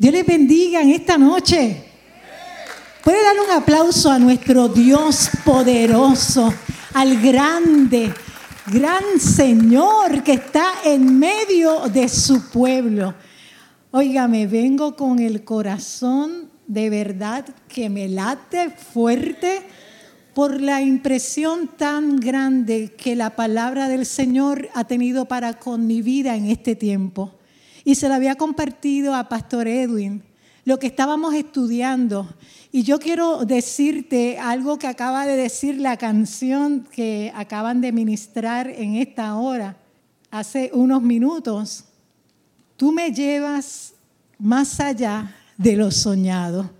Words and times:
Dios 0.00 0.14
les 0.14 0.24
bendiga 0.24 0.80
en 0.80 0.92
esta 0.92 1.18
noche. 1.18 1.76
Puede 3.04 3.22
dar 3.22 3.34
un 3.38 3.50
aplauso 3.50 4.10
a 4.10 4.18
nuestro 4.18 4.66
Dios 4.66 5.28
poderoso, 5.44 6.54
al 6.94 7.20
grande, 7.20 8.10
gran 8.72 9.20
Señor 9.20 10.22
que 10.22 10.32
está 10.32 10.72
en 10.86 11.18
medio 11.18 11.80
de 11.92 12.08
su 12.08 12.48
pueblo. 12.48 13.14
Óigame, 13.90 14.46
vengo 14.46 14.96
con 14.96 15.18
el 15.18 15.44
corazón 15.44 16.48
de 16.66 16.88
verdad 16.88 17.44
que 17.68 17.90
me 17.90 18.08
late 18.08 18.70
fuerte 18.70 19.60
por 20.32 20.62
la 20.62 20.80
impresión 20.80 21.68
tan 21.76 22.16
grande 22.16 22.94
que 22.96 23.16
la 23.16 23.36
palabra 23.36 23.86
del 23.86 24.06
Señor 24.06 24.70
ha 24.72 24.84
tenido 24.84 25.26
para 25.26 25.58
con 25.58 25.86
mi 25.86 26.00
vida 26.00 26.36
en 26.36 26.46
este 26.46 26.74
tiempo 26.74 27.34
y 27.84 27.94
se 27.94 28.08
lo 28.08 28.14
había 28.14 28.36
compartido 28.36 29.14
a 29.14 29.28
Pastor 29.28 29.68
Edwin, 29.68 30.22
lo 30.64 30.78
que 30.78 30.86
estábamos 30.86 31.34
estudiando. 31.34 32.28
Y 32.72 32.82
yo 32.82 32.98
quiero 32.98 33.44
decirte 33.44 34.38
algo 34.38 34.78
que 34.78 34.86
acaba 34.86 35.26
de 35.26 35.36
decir 35.36 35.80
la 35.80 35.96
canción 35.96 36.86
que 36.92 37.32
acaban 37.34 37.80
de 37.80 37.92
ministrar 37.92 38.68
en 38.68 38.96
esta 38.96 39.36
hora, 39.36 39.76
hace 40.30 40.70
unos 40.72 41.02
minutos. 41.02 41.84
Tú 42.76 42.92
me 42.92 43.12
llevas 43.12 43.94
más 44.38 44.80
allá 44.80 45.34
de 45.56 45.76
lo 45.76 45.90
soñado. 45.90 46.70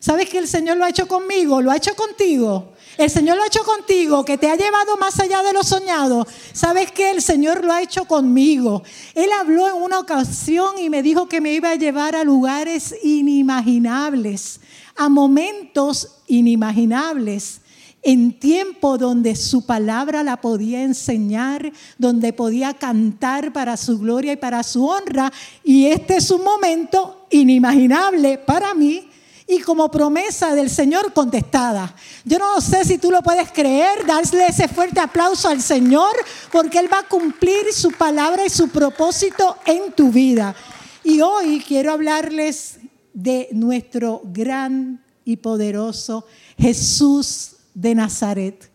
¿Sabes 0.00 0.28
que 0.28 0.38
el 0.38 0.46
Señor 0.46 0.76
lo 0.76 0.84
ha 0.84 0.90
hecho 0.90 1.08
conmigo? 1.08 1.60
¿Lo 1.60 1.70
ha 1.70 1.76
hecho 1.76 1.94
contigo? 1.94 2.72
El 2.98 3.10
Señor 3.10 3.36
lo 3.36 3.44
ha 3.44 3.46
hecho 3.46 3.62
contigo, 3.62 4.24
que 4.24 4.36
te 4.38 4.50
ha 4.50 4.56
llevado 4.56 4.96
más 4.96 5.20
allá 5.20 5.40
de 5.44 5.52
lo 5.52 5.62
soñado. 5.62 6.26
¿Sabes 6.52 6.90
que 6.90 7.12
el 7.12 7.22
Señor 7.22 7.64
lo 7.64 7.72
ha 7.72 7.80
hecho 7.80 8.06
conmigo? 8.06 8.82
Él 9.14 9.30
habló 9.38 9.68
en 9.68 9.80
una 9.80 10.00
ocasión 10.00 10.76
y 10.80 10.90
me 10.90 11.00
dijo 11.00 11.28
que 11.28 11.40
me 11.40 11.52
iba 11.52 11.70
a 11.70 11.76
llevar 11.76 12.16
a 12.16 12.24
lugares 12.24 12.92
inimaginables, 13.04 14.58
a 14.96 15.08
momentos 15.08 16.16
inimaginables 16.26 17.60
en 18.02 18.36
tiempo 18.38 18.98
donde 18.98 19.36
su 19.36 19.64
palabra 19.64 20.24
la 20.24 20.40
podía 20.40 20.82
enseñar, 20.82 21.72
donde 21.98 22.32
podía 22.32 22.74
cantar 22.74 23.52
para 23.52 23.76
su 23.76 24.00
gloria 24.00 24.32
y 24.32 24.36
para 24.36 24.64
su 24.64 24.84
honra. 24.84 25.32
Y 25.62 25.86
este 25.86 26.16
es 26.16 26.32
un 26.32 26.42
momento 26.42 27.26
inimaginable 27.30 28.38
para 28.38 28.74
mí 28.74 29.07
y 29.48 29.60
como 29.60 29.90
promesa 29.90 30.54
del 30.54 30.68
Señor 30.68 31.14
contestada. 31.14 31.94
Yo 32.24 32.38
no 32.38 32.60
sé 32.60 32.84
si 32.84 32.98
tú 32.98 33.10
lo 33.10 33.22
puedes 33.22 33.50
creer, 33.50 34.04
darle 34.06 34.46
ese 34.46 34.68
fuerte 34.68 35.00
aplauso 35.00 35.48
al 35.48 35.62
Señor, 35.62 36.14
porque 36.52 36.78
Él 36.78 36.92
va 36.92 36.98
a 36.98 37.08
cumplir 37.08 37.72
su 37.72 37.90
palabra 37.92 38.44
y 38.44 38.50
su 38.50 38.68
propósito 38.68 39.56
en 39.64 39.92
tu 39.92 40.12
vida. 40.12 40.54
Y 41.02 41.22
hoy 41.22 41.64
quiero 41.66 41.92
hablarles 41.92 42.78
de 43.14 43.48
nuestro 43.52 44.20
gran 44.22 45.02
y 45.24 45.38
poderoso 45.38 46.26
Jesús 46.58 47.52
de 47.72 47.94
Nazaret. 47.94 48.70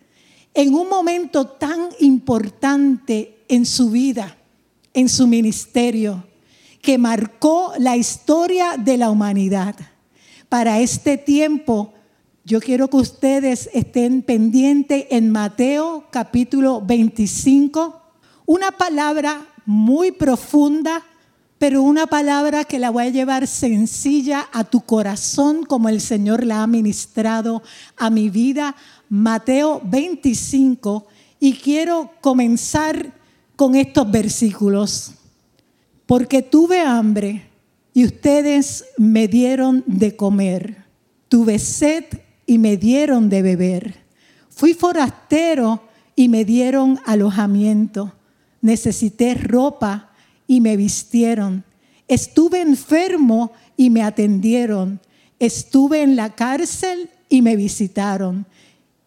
En 0.55 0.73
un 0.73 0.89
momento 0.89 1.45
tan 1.45 1.89
importante 1.99 3.45
en 3.47 3.67
su 3.67 3.91
vida, 3.91 4.35
en 4.91 5.07
su 5.07 5.27
ministerio, 5.27 6.25
que 6.81 6.97
marcó 6.97 7.73
la 7.77 7.95
historia 7.95 8.75
de 8.77 8.97
la 8.97 9.11
humanidad 9.11 9.75
para 10.54 10.80
este 10.80 11.18
tiempo, 11.18 11.96
yo 12.46 12.62
quiero 12.62 12.88
que 12.88 12.98
ustedes 12.98 13.72
estén 13.73 14.22
pendientes 14.22 15.08
en 15.09 15.32
Mateo 15.32 16.06
capítulo 16.12 16.80
25, 16.80 18.00
una 18.46 18.70
palabra 18.70 19.48
muy 19.66 20.12
profunda, 20.12 21.02
pero 21.58 21.81
una 21.81 22.06
palabra 22.06 22.66
que 22.66 22.78
la 22.78 22.92
voy 22.92 23.06
a 23.06 23.09
llevar 23.09 23.48
sencilla 23.48 24.48
a 24.54 24.64
tu 24.64 24.81
corazón 24.81 25.66
como 25.66 25.90
el 25.90 26.00
Señor 26.00 26.46
la 26.46 26.62
ha 26.62 26.68
ministrado 26.68 27.64
a 27.98 28.12
mi 28.12 28.30
vida. 28.30 28.76
Mateo 29.09 29.81
25, 29.84 31.08
y 31.40 31.54
quiero 31.54 32.12
comenzar 32.22 33.12
con 33.56 33.74
estos 33.74 34.12
versículos. 34.12 35.13
Porque 36.06 36.44
tuve 36.44 36.80
hambre 36.80 37.53
y 37.94 38.06
ustedes 38.06 38.86
me 38.98 39.28
dieron 39.28 39.84
de 39.86 40.16
comer. 40.16 40.86
Tuve 41.28 41.59
sed 41.59 42.06
y 42.46 42.58
me 42.58 42.78
dieron 42.78 43.30
de 43.30 43.42
beber. 43.42 44.04
Fui 44.50 44.74
forastero 44.74 45.84
y 46.16 46.30
me 46.30 46.46
dieron 46.46 47.00
alojamiento. 47.06 48.14
Necesité 48.62 49.36
ropa 49.36 50.12
y 50.48 50.62
me 50.62 50.78
vistieron. 50.78 51.64
Estuve 52.08 52.62
enfermo 52.62 53.52
y 53.78 53.90
me 53.90 54.04
atendieron. 54.04 55.00
Estuve 55.40 56.02
en 56.02 56.16
la 56.16 56.36
cárcel 56.36 57.10
y 57.30 57.42
me 57.42 57.56
visitaron. 57.56 58.46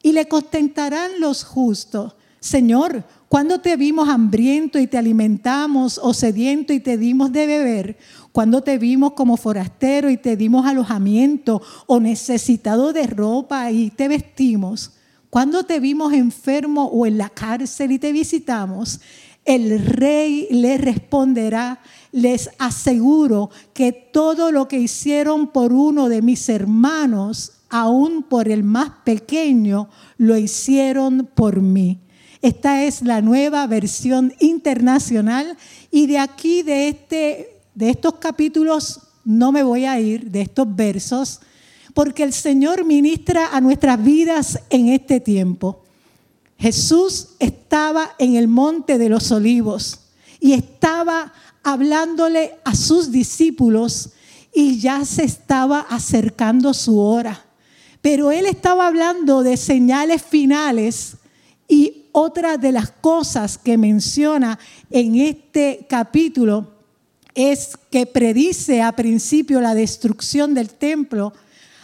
Y 0.02 0.12
le 0.12 0.28
contentarán 0.28 1.20
los 1.20 1.44
justos. 1.44 2.14
Señor, 2.46 3.02
cuando 3.28 3.60
te 3.60 3.76
vimos 3.76 4.08
hambriento 4.08 4.78
y 4.78 4.86
te 4.86 4.96
alimentamos 4.96 5.98
o 6.00 6.14
sediento 6.14 6.72
y 6.72 6.78
te 6.78 6.96
dimos 6.96 7.32
de 7.32 7.44
beber? 7.44 7.98
Cuando 8.30 8.62
te 8.62 8.78
vimos 8.78 9.14
como 9.14 9.36
forastero 9.36 10.10
y 10.10 10.16
te 10.16 10.36
dimos 10.36 10.64
alojamiento 10.64 11.60
o 11.88 11.98
necesitado 11.98 12.92
de 12.92 13.08
ropa 13.08 13.72
y 13.72 13.90
te 13.90 14.06
vestimos? 14.06 14.92
Cuando 15.28 15.64
te 15.64 15.80
vimos 15.80 16.12
enfermo 16.12 16.84
o 16.84 17.04
en 17.04 17.18
la 17.18 17.30
cárcel 17.30 17.90
y 17.90 17.98
te 17.98 18.12
visitamos? 18.12 19.00
El 19.44 19.84
rey 19.84 20.46
le 20.52 20.78
responderá, 20.78 21.80
les 22.12 22.48
aseguro 22.60 23.50
que 23.74 23.90
todo 23.90 24.52
lo 24.52 24.68
que 24.68 24.78
hicieron 24.78 25.48
por 25.48 25.72
uno 25.72 26.08
de 26.08 26.22
mis 26.22 26.48
hermanos, 26.48 27.54
aún 27.70 28.22
por 28.22 28.48
el 28.48 28.62
más 28.62 28.90
pequeño, 29.04 29.88
lo 30.16 30.36
hicieron 30.36 31.28
por 31.34 31.60
mí. 31.60 32.05
Esta 32.42 32.84
es 32.84 33.02
la 33.02 33.20
nueva 33.20 33.66
versión 33.66 34.34
internacional 34.40 35.56
y 35.90 36.06
de 36.06 36.18
aquí, 36.18 36.62
de, 36.62 36.88
este, 36.88 37.60
de 37.74 37.90
estos 37.90 38.14
capítulos, 38.14 39.00
no 39.24 39.52
me 39.52 39.62
voy 39.62 39.84
a 39.84 39.98
ir, 39.98 40.30
de 40.30 40.42
estos 40.42 40.74
versos, 40.74 41.40
porque 41.94 42.22
el 42.22 42.32
Señor 42.32 42.84
ministra 42.84 43.56
a 43.56 43.60
nuestras 43.60 44.02
vidas 44.02 44.60
en 44.70 44.88
este 44.88 45.18
tiempo. 45.20 45.82
Jesús 46.58 47.28
estaba 47.38 48.10
en 48.18 48.36
el 48.36 48.48
monte 48.48 48.98
de 48.98 49.08
los 49.08 49.30
olivos 49.30 50.00
y 50.40 50.52
estaba 50.52 51.32
hablándole 51.62 52.54
a 52.64 52.74
sus 52.74 53.10
discípulos 53.10 54.10
y 54.54 54.78
ya 54.78 55.04
se 55.04 55.24
estaba 55.24 55.80
acercando 55.80 56.72
su 56.72 56.98
hora. 56.98 57.44
Pero 58.00 58.30
él 58.30 58.46
estaba 58.46 58.86
hablando 58.86 59.42
de 59.42 59.56
señales 59.56 60.22
finales 60.22 61.16
y 61.68 62.05
otra 62.18 62.56
de 62.56 62.72
las 62.72 62.90
cosas 62.90 63.58
que 63.58 63.76
menciona 63.76 64.58
en 64.88 65.16
este 65.16 65.86
capítulo 65.86 66.72
es 67.34 67.76
que 67.90 68.06
predice 68.06 68.80
a 68.80 68.92
principio 68.92 69.60
la 69.60 69.74
destrucción 69.74 70.54
del 70.54 70.70
templo, 70.70 71.34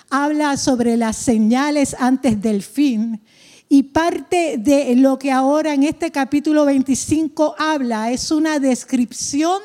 habla 0.08 0.56
sobre 0.56 0.96
las 0.96 1.18
señales 1.18 1.94
antes 1.98 2.40
del 2.40 2.62
fin 2.62 3.20
y 3.68 3.82
parte 3.82 4.56
de 4.56 4.96
lo 4.96 5.18
que 5.18 5.30
ahora 5.30 5.74
en 5.74 5.82
este 5.82 6.10
capítulo 6.10 6.64
25 6.64 7.56
habla 7.58 8.10
es 8.10 8.30
una 8.30 8.58
descripción 8.58 9.60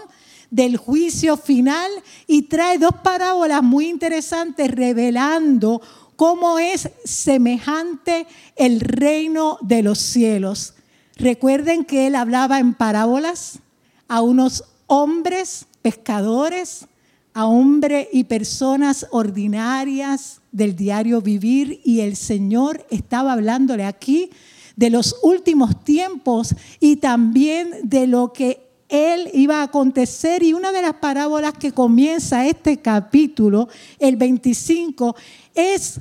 del 0.51 0.75
juicio 0.75 1.37
final 1.37 1.89
y 2.27 2.41
trae 2.43 2.77
dos 2.77 2.95
parábolas 3.01 3.63
muy 3.63 3.87
interesantes 3.87 4.69
revelando 4.69 5.81
cómo 6.17 6.59
es 6.59 6.89
semejante 7.05 8.27
el 8.57 8.81
reino 8.81 9.57
de 9.61 9.83
los 9.83 9.99
cielos. 9.99 10.73
Recuerden 11.15 11.85
que 11.85 12.07
él 12.07 12.15
hablaba 12.15 12.59
en 12.59 12.73
parábolas 12.73 13.59
a 14.09 14.21
unos 14.21 14.65
hombres 14.87 15.67
pescadores, 15.81 16.87
a 17.33 17.45
hombres 17.45 18.07
y 18.11 18.25
personas 18.25 19.07
ordinarias 19.11 20.41
del 20.51 20.75
diario 20.75 21.21
vivir 21.21 21.79
y 21.85 22.01
el 22.01 22.15
Señor 22.15 22.85
estaba 22.89 23.33
hablándole 23.33 23.85
aquí 23.85 24.31
de 24.75 24.89
los 24.89 25.15
últimos 25.21 25.83
tiempos 25.83 26.55
y 26.79 26.97
también 26.97 27.69
de 27.83 28.07
lo 28.07 28.33
que 28.33 28.67
él 28.89 29.29
iba 29.33 29.59
a 29.59 29.63
acontecer 29.63 30.43
y 30.43 30.53
una 30.53 30.71
de 30.71 30.81
las 30.81 30.93
parábolas 30.95 31.53
que 31.53 31.73
comienza 31.73 32.47
este 32.47 32.77
capítulo, 32.77 33.67
el 33.99 34.15
25, 34.15 35.15
es 35.57 35.99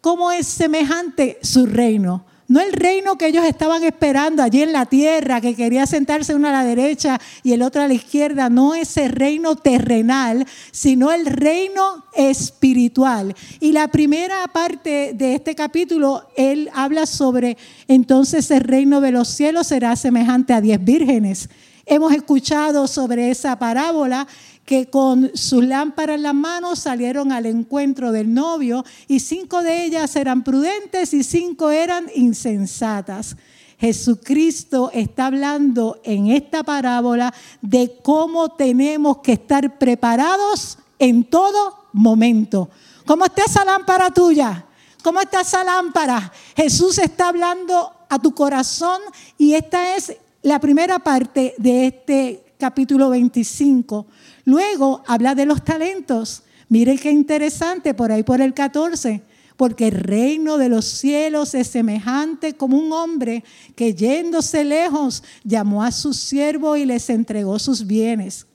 cómo 0.00 0.30
es 0.30 0.46
semejante 0.46 1.38
su 1.42 1.66
reino. 1.66 2.26
No 2.48 2.62
el 2.62 2.72
reino 2.72 3.18
que 3.18 3.26
ellos 3.26 3.44
estaban 3.44 3.84
esperando 3.84 4.42
allí 4.42 4.62
en 4.62 4.72
la 4.72 4.86
tierra, 4.86 5.42
que 5.42 5.54
quería 5.54 5.86
sentarse 5.86 6.34
uno 6.34 6.48
a 6.48 6.52
la 6.52 6.64
derecha 6.64 7.20
y 7.42 7.52
el 7.52 7.60
otro 7.60 7.82
a 7.82 7.88
la 7.88 7.92
izquierda, 7.92 8.48
no 8.48 8.74
ese 8.74 9.08
reino 9.08 9.54
terrenal, 9.54 10.46
sino 10.72 11.12
el 11.12 11.26
reino 11.26 12.06
espiritual. 12.14 13.36
Y 13.60 13.72
la 13.72 13.88
primera 13.88 14.48
parte 14.48 15.12
de 15.14 15.34
este 15.34 15.54
capítulo, 15.54 16.26
él 16.38 16.70
habla 16.72 17.04
sobre 17.04 17.58
entonces 17.86 18.50
el 18.50 18.60
reino 18.60 19.02
de 19.02 19.12
los 19.12 19.28
cielos 19.28 19.66
será 19.66 19.94
semejante 19.94 20.54
a 20.54 20.62
diez 20.62 20.82
vírgenes. 20.82 21.50
Hemos 21.84 22.12
escuchado 22.12 22.86
sobre 22.86 23.30
esa 23.30 23.58
parábola 23.58 24.26
que 24.68 24.90
con 24.90 25.30
sus 25.32 25.64
lámparas 25.64 26.16
en 26.16 26.24
las 26.24 26.34
manos 26.34 26.80
salieron 26.80 27.32
al 27.32 27.46
encuentro 27.46 28.12
del 28.12 28.34
novio 28.34 28.84
y 29.06 29.20
cinco 29.20 29.62
de 29.62 29.86
ellas 29.86 30.14
eran 30.14 30.44
prudentes 30.44 31.14
y 31.14 31.24
cinco 31.24 31.70
eran 31.70 32.10
insensatas. 32.14 33.38
Jesucristo 33.78 34.90
está 34.92 35.24
hablando 35.24 36.02
en 36.04 36.26
esta 36.26 36.64
parábola 36.64 37.32
de 37.62 37.96
cómo 38.02 38.50
tenemos 38.50 39.20
que 39.22 39.32
estar 39.32 39.78
preparados 39.78 40.76
en 40.98 41.24
todo 41.24 41.86
momento. 41.94 42.68
¿Cómo 43.06 43.24
está 43.24 43.44
esa 43.46 43.64
lámpara 43.64 44.10
tuya? 44.10 44.66
¿Cómo 45.02 45.22
está 45.22 45.40
esa 45.40 45.64
lámpara? 45.64 46.30
Jesús 46.54 46.98
está 46.98 47.28
hablando 47.28 47.90
a 48.06 48.18
tu 48.18 48.34
corazón 48.34 49.00
y 49.38 49.54
esta 49.54 49.96
es 49.96 50.14
la 50.42 50.60
primera 50.60 50.98
parte 50.98 51.54
de 51.56 51.86
este 51.86 52.44
capítulo 52.58 53.08
25. 53.08 54.06
Luego 54.48 55.02
habla 55.06 55.34
de 55.34 55.44
los 55.44 55.62
talentos. 55.62 56.42
Mire 56.70 56.96
qué 56.96 57.10
interesante 57.10 57.92
por 57.92 58.10
ahí 58.10 58.22
por 58.22 58.40
el 58.40 58.54
14 58.54 59.22
porque 59.58 59.88
el 59.88 59.92
reino 59.92 60.56
de 60.56 60.70
los 60.70 60.86
cielos 60.86 61.52
es 61.52 61.66
semejante 61.66 62.54
como 62.54 62.78
un 62.78 62.90
hombre 62.92 63.44
que 63.76 63.92
yéndose 63.92 64.64
lejos 64.64 65.22
llamó 65.44 65.82
a 65.82 65.92
sus 65.92 66.16
siervos 66.16 66.78
y 66.78 66.86
les 66.86 67.10
entregó 67.10 67.58
sus 67.58 67.86
bienes. 67.86 68.46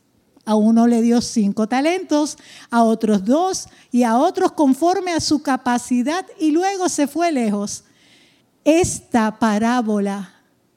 A 0.45 0.55
uno 0.55 0.87
le 0.87 1.03
dio 1.03 1.21
cinco 1.21 1.67
talentos, 1.67 2.39
a 2.71 2.81
otros 2.81 3.23
dos 3.23 3.67
y 3.91 4.01
a 4.01 4.17
otros 4.17 4.53
conforme 4.53 5.11
a 5.11 5.19
su 5.19 5.43
capacidad 5.43 6.25
y 6.39 6.49
luego 6.49 6.89
se 6.89 7.05
fue 7.05 7.31
lejos. 7.31 7.83
Esta 8.63 9.37
parábola 9.37 10.32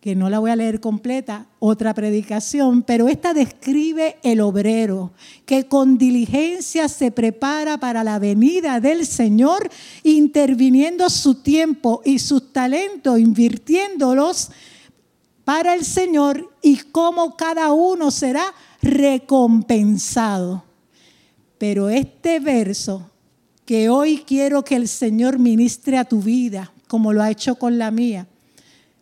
que 0.07 0.15
no 0.15 0.31
la 0.31 0.39
voy 0.39 0.53
a 0.53 0.57
leer 0.57 0.79
completa, 0.79 1.49
otra 1.59 1.93
predicación, 1.93 2.85
pero 2.85 3.09
esta 3.09 3.35
describe 3.35 4.19
el 4.23 4.41
obrero 4.41 5.11
que 5.45 5.67
con 5.67 5.99
diligencia 5.99 6.89
se 6.89 7.11
prepara 7.11 7.79
para 7.79 8.05
la 8.05 8.21
venida 8.21 8.79
del 8.79 9.05
Señor, 9.05 9.69
interviniendo 10.05 11.11
su 11.11 11.43
tiempo 11.43 12.03
y 12.05 12.21
sus 12.21 12.53
talentos, 12.53 13.19
invirtiéndolos 13.19 14.53
para 15.45 15.75
el 15.75 15.85
Señor 15.85 16.55
y 16.63 16.77
cómo 16.77 17.35
cada 17.35 17.73
uno 17.73 18.13
será 18.13 18.55
recompensado. 18.81 20.63
Pero 21.59 21.89
este 21.89 22.39
verso 22.39 23.11
que 23.65 23.89
hoy 23.89 24.23
quiero 24.25 24.63
que 24.63 24.77
el 24.77 24.87
Señor 24.87 25.41
ministre 25.41 25.99
a 25.99 26.05
tu 26.05 26.23
vida, 26.23 26.73
como 26.87 27.13
lo 27.13 27.25
ha 27.25 27.31
hecho 27.33 27.57
con 27.57 27.77
la 27.77 27.91
mía, 27.91 28.29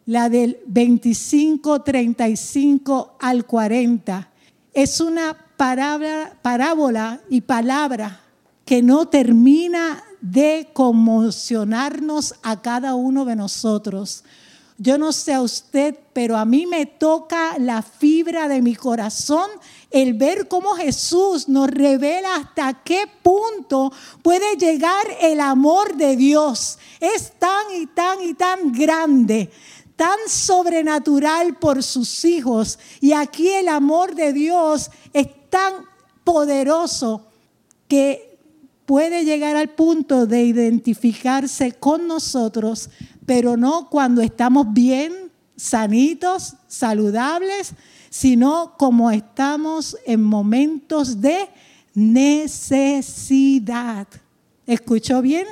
la 0.07 0.29
del 0.29 0.59
25, 0.67 1.83
35 1.83 3.17
al 3.21 3.47
40. 3.47 4.31
Es 4.73 5.01
una 5.01 5.37
parábola, 5.57 6.37
parábola 6.43 7.21
y 7.31 7.41
palabra 7.41 8.21
que 8.65 8.83
no 8.83 9.09
termina 9.09 10.03
de 10.21 10.71
conmocionarnos 10.73 12.35
a 12.43 12.61
cada 12.61 12.95
uno 12.95 13.25
de 13.25 13.37
nosotros. 13.37 14.25
Yo 14.77 14.99
no 14.99 15.13
sé 15.13 15.33
a 15.33 15.41
usted, 15.41 15.97
pero 16.13 16.37
a 16.37 16.45
mí 16.45 16.67
me 16.67 16.87
toca 16.87 17.57
la 17.59 17.83
fibra 17.83 18.49
de 18.49 18.61
mi 18.61 18.75
corazón 18.75 19.49
el 19.91 20.15
ver 20.15 20.49
cómo 20.49 20.75
Jesús 20.75 21.49
nos 21.49 21.71
revela 21.71 22.35
hasta 22.35 22.83
qué 22.83 23.05
punto 23.23 23.93
puede 24.23 24.57
llegar 24.57 25.07
el 25.21 25.39
amor 25.39 25.97
de 25.97 26.17
Dios. 26.17 26.79
Es 26.99 27.35
tan 27.39 27.73
y 27.73 27.87
tan 27.87 28.21
y 28.23 28.35
tan 28.35 28.73
grande 28.73 29.53
tan 29.97 30.19
sobrenatural 30.27 31.57
por 31.57 31.83
sus 31.83 32.25
hijos. 32.25 32.79
Y 33.01 33.13
aquí 33.13 33.49
el 33.49 33.69
amor 33.69 34.15
de 34.15 34.33
Dios 34.33 34.91
es 35.13 35.29
tan 35.51 35.73
poderoso 36.25 37.27
que 37.89 38.39
puede 38.87 39.25
llegar 39.25 39.57
al 39.57 39.71
punto 39.71 40.27
de 40.27 40.45
identificarse 40.45 41.73
con 41.73 42.07
nosotros, 42.07 42.91
pero 43.27 43.57
no 43.57 43.89
cuando 43.89 44.21
estamos 44.21 44.73
bien, 44.73 45.31
sanitos, 45.57 46.55
saludables, 46.67 47.73
sino 48.11 48.75
como 48.77 49.11
estamos 49.11 49.97
en 50.07 50.23
momentos 50.23 51.21
de 51.21 51.49
necesidad. 51.95 53.27
¿Escuchó 54.67 55.23
bien? 55.23 55.47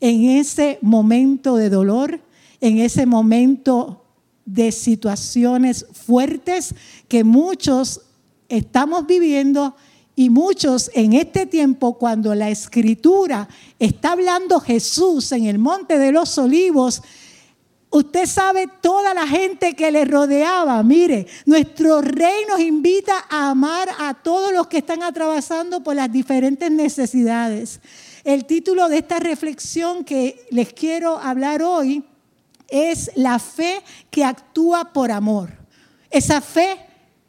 En 0.00 0.24
ese 0.30 0.78
momento 0.82 1.56
de 1.56 1.70
dolor, 1.70 2.20
en 2.64 2.78
ese 2.78 3.04
momento 3.04 4.06
de 4.46 4.72
situaciones 4.72 5.84
fuertes 5.92 6.74
que 7.08 7.22
muchos 7.22 8.00
estamos 8.48 9.06
viviendo 9.06 9.76
y 10.16 10.30
muchos 10.30 10.90
en 10.94 11.12
este 11.12 11.44
tiempo, 11.44 11.98
cuando 11.98 12.34
la 12.34 12.48
escritura 12.48 13.46
está 13.78 14.12
hablando 14.12 14.60
Jesús 14.60 15.30
en 15.32 15.44
el 15.44 15.58
monte 15.58 15.98
de 15.98 16.10
los 16.10 16.38
olivos, 16.38 17.02
usted 17.90 18.24
sabe 18.24 18.66
toda 18.80 19.12
la 19.12 19.26
gente 19.26 19.74
que 19.74 19.92
le 19.92 20.06
rodeaba. 20.06 20.82
Mire, 20.82 21.26
nuestro 21.44 22.00
rey 22.00 22.44
nos 22.48 22.60
invita 22.60 23.26
a 23.28 23.50
amar 23.50 23.90
a 23.98 24.14
todos 24.14 24.54
los 24.54 24.68
que 24.68 24.78
están 24.78 25.02
atravesando 25.02 25.82
por 25.82 25.96
las 25.96 26.10
diferentes 26.10 26.70
necesidades. 26.70 27.80
El 28.24 28.46
título 28.46 28.88
de 28.88 28.96
esta 28.96 29.18
reflexión 29.20 30.02
que 30.02 30.46
les 30.50 30.72
quiero 30.72 31.18
hablar 31.18 31.62
hoy 31.62 32.02
es 32.74 33.12
la 33.14 33.38
fe 33.38 33.80
que 34.10 34.24
actúa 34.24 34.92
por 34.92 35.12
amor. 35.12 35.48
Esa 36.10 36.40
fe 36.40 36.76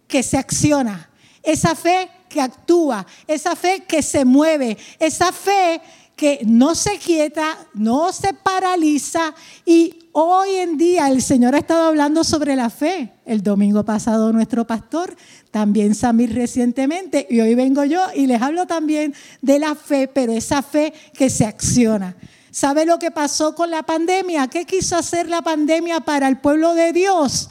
que 0.08 0.24
se 0.24 0.38
acciona. 0.38 1.08
Esa 1.44 1.76
fe 1.76 2.10
que 2.28 2.42
actúa. 2.42 3.06
Esa 3.28 3.56
fe 3.56 3.84
que 3.88 4.02
se 4.02 4.26
mueve. 4.26 4.76
Esa 5.00 5.32
fe 5.32 5.80
que 6.16 6.40
no 6.46 6.74
se 6.74 6.98
quieta, 6.98 7.58
no 7.76 8.12
se 8.12 8.34
paraliza 8.34 9.36
y 9.66 10.08
hoy 10.14 10.56
en 10.56 10.78
día 10.78 11.10
el 11.10 11.22
Señor 11.22 11.56
ha 11.56 11.60
estado 11.60 11.88
hablando 11.88 12.24
sobre 12.24 12.56
la 12.56 12.70
fe. 12.70 13.12
El 13.26 13.44
domingo 13.44 13.84
pasado 13.84 14.32
nuestro 14.32 14.66
pastor, 14.66 15.16
también 15.52 15.94
Samir 15.94 16.34
recientemente 16.34 17.28
y 17.30 17.42
hoy 17.42 17.54
vengo 17.54 17.84
yo 17.84 18.02
y 18.16 18.28
les 18.28 18.42
hablo 18.42 18.66
también 18.66 19.14
de 19.42 19.60
la 19.60 19.76
fe, 19.76 20.08
pero 20.08 20.32
esa 20.32 20.64
fe 20.64 20.94
que 21.14 21.30
se 21.30 21.46
acciona. 21.46 22.16
¿Sabe 22.56 22.86
lo 22.86 23.00
que 23.00 23.12
pasó 23.12 23.54
con 23.54 23.70
la 23.70 23.84
pandemia? 23.84 24.48
¿Qué 24.48 24.64
quiso 24.64 24.96
hacer 24.96 25.28
la 25.28 25.42
pandemia 25.42 26.00
para 26.00 26.30
el 26.30 26.38
pueblo 26.38 26.74
de 26.74 26.94
Dios? 26.94 27.50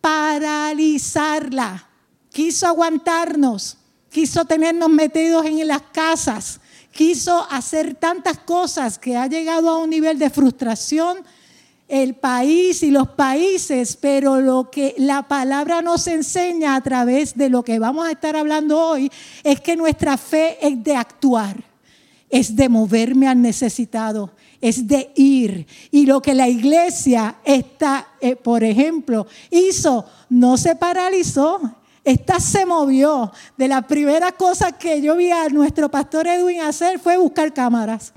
Paralizarla. 0.00 1.86
Quiso 2.32 2.66
aguantarnos. 2.66 3.76
Quiso 4.10 4.44
tenernos 4.46 4.88
metidos 4.88 5.46
en 5.46 5.68
las 5.68 5.82
casas. 5.92 6.58
Quiso 6.90 7.46
hacer 7.48 7.94
tantas 7.94 8.38
cosas 8.38 8.98
que 8.98 9.16
ha 9.16 9.28
llegado 9.28 9.70
a 9.70 9.78
un 9.78 9.88
nivel 9.88 10.18
de 10.18 10.30
frustración 10.30 11.18
el 11.86 12.16
país 12.16 12.82
y 12.82 12.90
los 12.90 13.10
países, 13.10 13.96
pero 13.96 14.40
lo 14.40 14.68
que 14.68 14.96
la 14.98 15.28
palabra 15.28 15.80
nos 15.80 16.08
enseña 16.08 16.74
a 16.74 16.80
través 16.80 17.36
de 17.36 17.50
lo 17.50 17.62
que 17.62 17.78
vamos 17.78 18.04
a 18.04 18.10
estar 18.10 18.34
hablando 18.34 18.84
hoy 18.84 19.12
es 19.44 19.60
que 19.60 19.76
nuestra 19.76 20.16
fe 20.16 20.58
es 20.60 20.82
de 20.82 20.96
actuar, 20.96 21.69
es 22.30 22.54
de 22.54 22.68
moverme 22.68 23.28
al 23.28 23.42
necesitado, 23.42 24.30
es 24.60 24.86
de 24.86 25.10
ir. 25.16 25.66
Y 25.90 26.06
lo 26.06 26.22
que 26.22 26.34
la 26.34 26.48
iglesia 26.48 27.36
está, 27.44 28.08
eh, 28.20 28.36
por 28.36 28.62
ejemplo, 28.62 29.26
hizo, 29.50 30.06
no 30.28 30.56
se 30.56 30.76
paralizó. 30.76 31.60
Esta 32.04 32.40
se 32.40 32.64
movió. 32.64 33.32
De 33.56 33.68
las 33.68 33.84
primeras 33.84 34.32
cosas 34.32 34.74
que 34.78 35.02
yo 35.02 35.16
vi 35.16 35.30
a 35.30 35.48
nuestro 35.48 35.90
pastor 35.90 36.28
Edwin 36.28 36.60
hacer 36.60 36.98
fue 36.98 37.18
buscar 37.18 37.52
cámaras. 37.52 38.12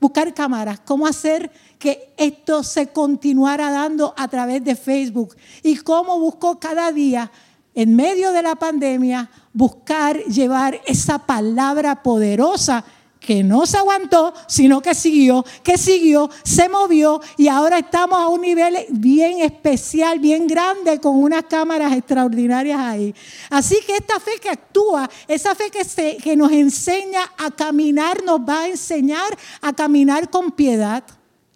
Buscar 0.00 0.32
cámaras. 0.34 0.80
Cómo 0.80 1.06
hacer 1.06 1.50
que 1.78 2.14
esto 2.16 2.62
se 2.62 2.88
continuara 2.88 3.70
dando 3.70 4.14
a 4.16 4.26
través 4.26 4.64
de 4.64 4.74
Facebook. 4.74 5.36
Y 5.62 5.76
cómo 5.76 6.18
buscó 6.18 6.58
cada 6.58 6.90
día, 6.92 7.30
en 7.74 7.94
medio 7.94 8.32
de 8.32 8.42
la 8.42 8.54
pandemia, 8.54 9.30
buscar 9.52 10.16
llevar 10.24 10.80
esa 10.86 11.18
palabra 11.18 12.02
poderosa 12.02 12.84
que 13.24 13.42
no 13.42 13.66
se 13.66 13.78
aguantó, 13.78 14.34
sino 14.46 14.80
que 14.80 14.94
siguió, 14.94 15.44
que 15.62 15.78
siguió, 15.78 16.30
se 16.42 16.68
movió 16.68 17.20
y 17.36 17.48
ahora 17.48 17.78
estamos 17.78 18.18
a 18.18 18.28
un 18.28 18.42
nivel 18.42 18.76
bien 18.90 19.40
especial, 19.40 20.18
bien 20.18 20.46
grande, 20.46 21.00
con 21.00 21.16
unas 21.16 21.44
cámaras 21.44 21.92
extraordinarias 21.92 22.78
ahí. 22.78 23.14
Así 23.50 23.78
que 23.86 23.96
esta 23.96 24.20
fe 24.20 24.32
que 24.40 24.50
actúa, 24.50 25.08
esa 25.26 25.54
fe 25.54 25.70
que, 25.70 26.16
que 26.18 26.36
nos 26.36 26.52
enseña 26.52 27.32
a 27.38 27.50
caminar, 27.50 28.22
nos 28.22 28.40
va 28.40 28.62
a 28.62 28.68
enseñar 28.68 29.36
a 29.60 29.72
caminar 29.72 30.28
con 30.30 30.50
piedad, 30.50 31.04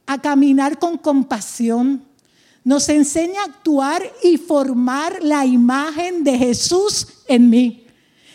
a 0.07 0.19
caminar 0.19 0.79
con 0.79 0.97
compasión. 0.97 2.05
Nos 2.65 2.89
enseña 2.89 3.43
a 3.43 3.45
actuar 3.45 4.03
y 4.23 4.37
formar 4.37 5.23
la 5.23 5.45
imagen 5.45 6.25
de 6.25 6.37
Jesús 6.39 7.07
en 7.27 7.51
mí. 7.51 7.88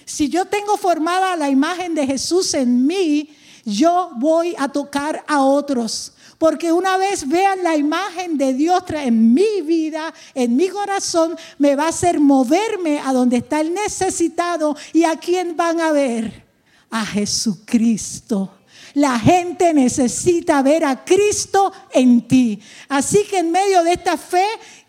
Si 0.05 0.29
yo 0.29 0.45
tengo 0.45 0.77
formada 0.77 1.35
la 1.35 1.49
imagen 1.49 1.95
de 1.95 2.05
Jesús 2.05 2.53
en 2.53 2.85
mí, 2.85 3.29
yo 3.65 4.11
voy 4.15 4.55
a 4.57 4.67
tocar 4.67 5.23
a 5.25 5.41
otros 5.41 6.11
Porque 6.37 6.73
una 6.73 6.97
vez 6.97 7.27
vean 7.27 7.63
la 7.63 7.77
imagen 7.77 8.37
de 8.37 8.53
Dios 8.53 8.83
en 8.89 9.33
mi 9.33 9.61
vida, 9.61 10.13
en 10.33 10.57
mi 10.57 10.67
corazón, 10.67 11.37
me 11.57 11.75
va 11.77 11.85
a 11.85 11.89
hacer 11.89 12.19
moverme 12.19 12.99
a 12.99 13.13
donde 13.13 13.37
está 13.37 13.61
el 13.61 13.73
necesitado 13.73 14.75
y 14.91 15.05
a 15.05 15.15
quién 15.15 15.55
van 15.55 15.79
a 15.79 15.93
ver. 15.93 16.43
A 16.89 17.05
Jesucristo. 17.05 18.51
La 18.93 19.19
gente 19.19 19.73
necesita 19.73 20.61
ver 20.61 20.85
a 20.85 21.03
Cristo 21.03 21.71
en 21.91 22.27
ti. 22.27 22.61
Así 22.89 23.23
que 23.29 23.39
en 23.39 23.51
medio 23.51 23.83
de 23.83 23.93
esta 23.93 24.17
fe 24.17 24.45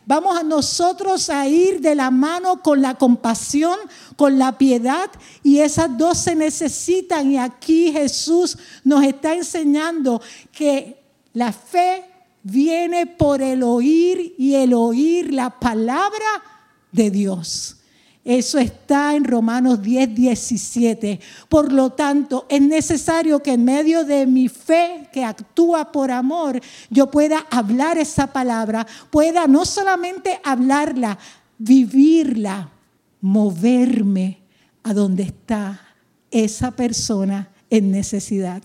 Vamos 0.06 0.36
a 0.36 0.42
nosotros 0.42 1.30
a 1.30 1.48
ir 1.48 1.80
de 1.80 1.94
la 1.94 2.10
mano 2.10 2.60
con 2.62 2.82
la 2.82 2.94
compasión, 2.96 3.78
con 4.16 4.38
la 4.38 4.58
piedad, 4.58 5.10
y 5.42 5.60
esas 5.60 5.96
dos 5.96 6.18
se 6.18 6.34
necesitan. 6.34 7.32
Y 7.32 7.38
aquí 7.38 7.90
Jesús 7.90 8.58
nos 8.82 9.02
está 9.02 9.34
enseñando 9.34 10.20
que 10.52 11.02
la 11.32 11.52
fe 11.52 12.04
viene 12.42 13.06
por 13.06 13.40
el 13.40 13.62
oír 13.62 14.34
y 14.36 14.54
el 14.54 14.74
oír 14.74 15.32
la 15.32 15.58
palabra 15.58 16.42
de 16.92 17.10
Dios. 17.10 17.78
Eso 18.24 18.58
está 18.58 19.14
en 19.14 19.24
Romanos 19.24 19.82
10, 19.82 20.14
17. 20.14 21.20
Por 21.48 21.70
lo 21.70 21.90
tanto, 21.90 22.46
es 22.48 22.62
necesario 22.62 23.42
que 23.42 23.52
en 23.52 23.64
medio 23.64 24.04
de 24.04 24.26
mi 24.26 24.48
fe 24.48 25.08
que 25.12 25.24
actúa 25.24 25.92
por 25.92 26.10
amor, 26.10 26.58
yo 26.88 27.10
pueda 27.10 27.46
hablar 27.50 27.98
esa 27.98 28.28
palabra, 28.32 28.86
pueda 29.10 29.46
no 29.46 29.66
solamente 29.66 30.40
hablarla, 30.42 31.18
vivirla, 31.58 32.70
moverme 33.20 34.40
a 34.82 34.94
donde 34.94 35.24
está 35.24 35.80
esa 36.30 36.70
persona 36.70 37.50
en 37.68 37.90
necesidad. 37.90 38.62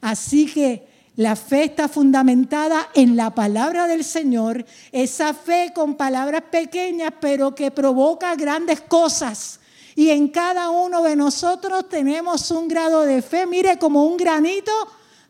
Así 0.00 0.46
que 0.46 0.91
la 1.16 1.36
fe 1.36 1.64
está 1.64 1.88
fundamentada 1.88 2.88
en 2.94 3.16
la 3.16 3.34
palabra 3.34 3.86
del 3.86 4.02
Señor, 4.02 4.64
esa 4.92 5.34
fe 5.34 5.72
con 5.74 5.94
palabras 5.94 6.44
pequeñas, 6.50 7.12
pero 7.20 7.54
que 7.54 7.70
provoca 7.70 8.34
grandes 8.34 8.80
cosas. 8.80 9.60
Y 9.94 10.08
en 10.08 10.28
cada 10.28 10.70
uno 10.70 11.02
de 11.02 11.14
nosotros 11.14 11.88
tenemos 11.90 12.50
un 12.50 12.66
grado 12.66 13.02
de 13.02 13.20
fe, 13.20 13.46
mire, 13.46 13.78
como 13.78 14.06
un 14.06 14.16
granito 14.16 14.72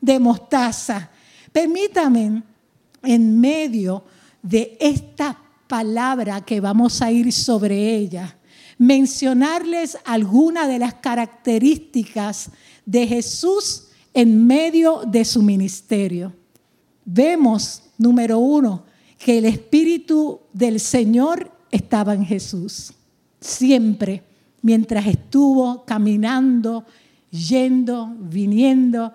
de 0.00 0.20
mostaza. 0.20 1.10
Permítame, 1.50 2.42
en 3.02 3.40
medio 3.40 4.04
de 4.40 4.76
esta 4.78 5.36
palabra 5.66 6.42
que 6.42 6.60
vamos 6.60 7.02
a 7.02 7.10
ir 7.10 7.32
sobre 7.32 7.96
ella, 7.96 8.36
mencionarles 8.78 9.98
algunas 10.04 10.68
de 10.68 10.78
las 10.78 10.94
características 10.94 12.50
de 12.86 13.06
Jesús 13.08 13.88
en 14.14 14.46
medio 14.46 15.02
de 15.06 15.24
su 15.24 15.42
ministerio. 15.42 16.32
Vemos, 17.04 17.82
número 17.98 18.38
uno, 18.38 18.84
que 19.18 19.38
el 19.38 19.44
Espíritu 19.44 20.40
del 20.52 20.80
Señor 20.80 21.50
estaba 21.70 22.14
en 22.14 22.24
Jesús, 22.24 22.92
siempre, 23.40 24.22
mientras 24.60 25.06
estuvo 25.06 25.84
caminando, 25.84 26.84
yendo, 27.30 28.14
viniendo, 28.18 29.12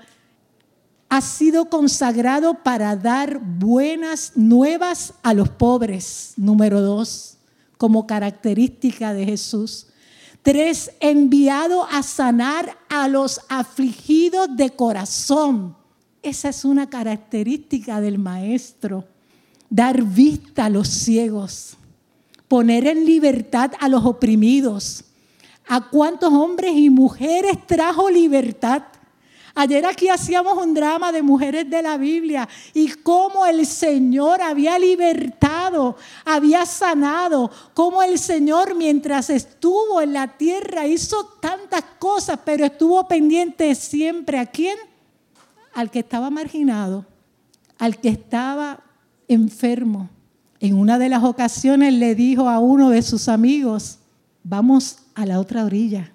ha 1.10 1.22
sido 1.22 1.70
consagrado 1.70 2.64
para 2.64 2.96
dar 2.96 3.40
buenas 3.40 4.34
nuevas 4.36 5.14
a 5.24 5.34
los 5.34 5.50
pobres, 5.50 6.34
número 6.36 6.82
dos, 6.82 7.38
como 7.78 8.08
característica 8.08 9.14
de 9.14 9.26
Jesús. 9.26 9.87
Tres, 10.48 10.92
enviado 11.02 11.84
a 11.84 12.02
sanar 12.02 12.78
a 12.88 13.10
los 13.10 13.42
afligidos 13.50 14.48
de 14.56 14.70
corazón. 14.70 15.76
Esa 16.24 16.48
es 16.48 16.64
una 16.64 16.90
característica 16.90 18.00
del 18.00 18.18
maestro. 18.18 19.04
Dar 19.70 20.02
vista 20.02 20.68
a 20.68 20.70
los 20.70 20.88
ciegos. 20.88 21.76
Poner 22.48 22.88
en 22.88 23.06
libertad 23.06 23.74
a 23.78 23.90
los 23.90 24.06
oprimidos. 24.06 25.04
¿A 25.68 25.90
cuántos 25.90 26.32
hombres 26.32 26.72
y 26.78 26.90
mujeres 26.90 27.68
trajo 27.68 28.10
libertad? 28.10 28.84
Ayer 29.60 29.88
aquí 29.88 30.08
hacíamos 30.08 30.56
un 30.56 30.76
drama 30.76 31.12
de 31.12 31.24
mujeres 31.24 31.68
de 31.68 31.82
la 31.82 31.98
Biblia 31.98 32.48
y 32.76 32.90
cómo 32.90 33.44
el 33.44 33.66
Señor 33.66 34.40
había 34.40 34.78
libertado, 34.78 35.98
había 36.24 36.64
sanado, 36.68 37.50
cómo 37.74 38.04
el 38.04 38.20
Señor 38.20 38.76
mientras 38.76 39.32
estuvo 39.32 40.00
en 40.00 40.14
la 40.14 40.28
tierra 40.28 40.86
hizo 40.86 41.26
tantas 41.42 41.82
cosas, 41.98 42.40
pero 42.46 42.66
estuvo 42.66 43.08
pendiente 43.08 43.74
siempre 43.74 44.38
a 44.38 44.46
quién? 44.46 44.78
Al 45.74 45.90
que 45.90 46.00
estaba 46.00 46.30
marginado, 46.30 47.04
al 47.80 47.98
que 47.98 48.10
estaba 48.10 48.84
enfermo. 49.28 50.08
En 50.60 50.76
una 50.76 51.00
de 51.00 51.10
las 51.10 51.24
ocasiones 51.24 51.96
le 51.96 52.14
dijo 52.14 52.48
a 52.48 52.60
uno 52.60 52.92
de 52.92 53.02
sus 53.02 53.28
amigos, 53.28 53.98
vamos 54.44 55.00
a 55.16 55.26
la 55.26 55.40
otra 55.40 55.66
orilla. 55.66 56.12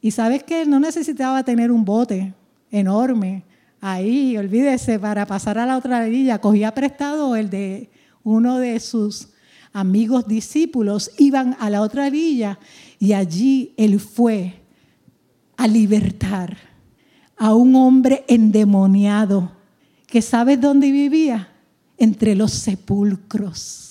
Y 0.00 0.12
sabes 0.12 0.42
que 0.44 0.64
no 0.64 0.80
necesitaba 0.80 1.44
tener 1.44 1.70
un 1.70 1.84
bote, 1.84 2.32
enorme 2.70 3.44
ahí, 3.80 4.36
olvídese, 4.36 4.98
para 4.98 5.26
pasar 5.26 5.58
a 5.58 5.66
la 5.66 5.76
otra 5.76 6.02
orilla, 6.02 6.40
cogía 6.40 6.74
prestado 6.74 7.34
el 7.36 7.50
de 7.50 7.90
uno 8.22 8.58
de 8.58 8.78
sus 8.80 9.28
amigos 9.72 10.26
discípulos, 10.26 11.10
iban 11.18 11.56
a 11.58 11.70
la 11.70 11.80
otra 11.80 12.06
orilla 12.06 12.58
y 12.98 13.12
allí 13.12 13.72
él 13.76 13.98
fue 14.00 14.54
a 15.56 15.66
libertar 15.66 16.56
a 17.36 17.54
un 17.54 17.74
hombre 17.74 18.24
endemoniado 18.28 19.52
que 20.06 20.20
sabes 20.20 20.60
dónde 20.60 20.90
vivía? 20.90 21.48
Entre 21.96 22.34
los 22.34 22.52
sepulcros 22.52 23.89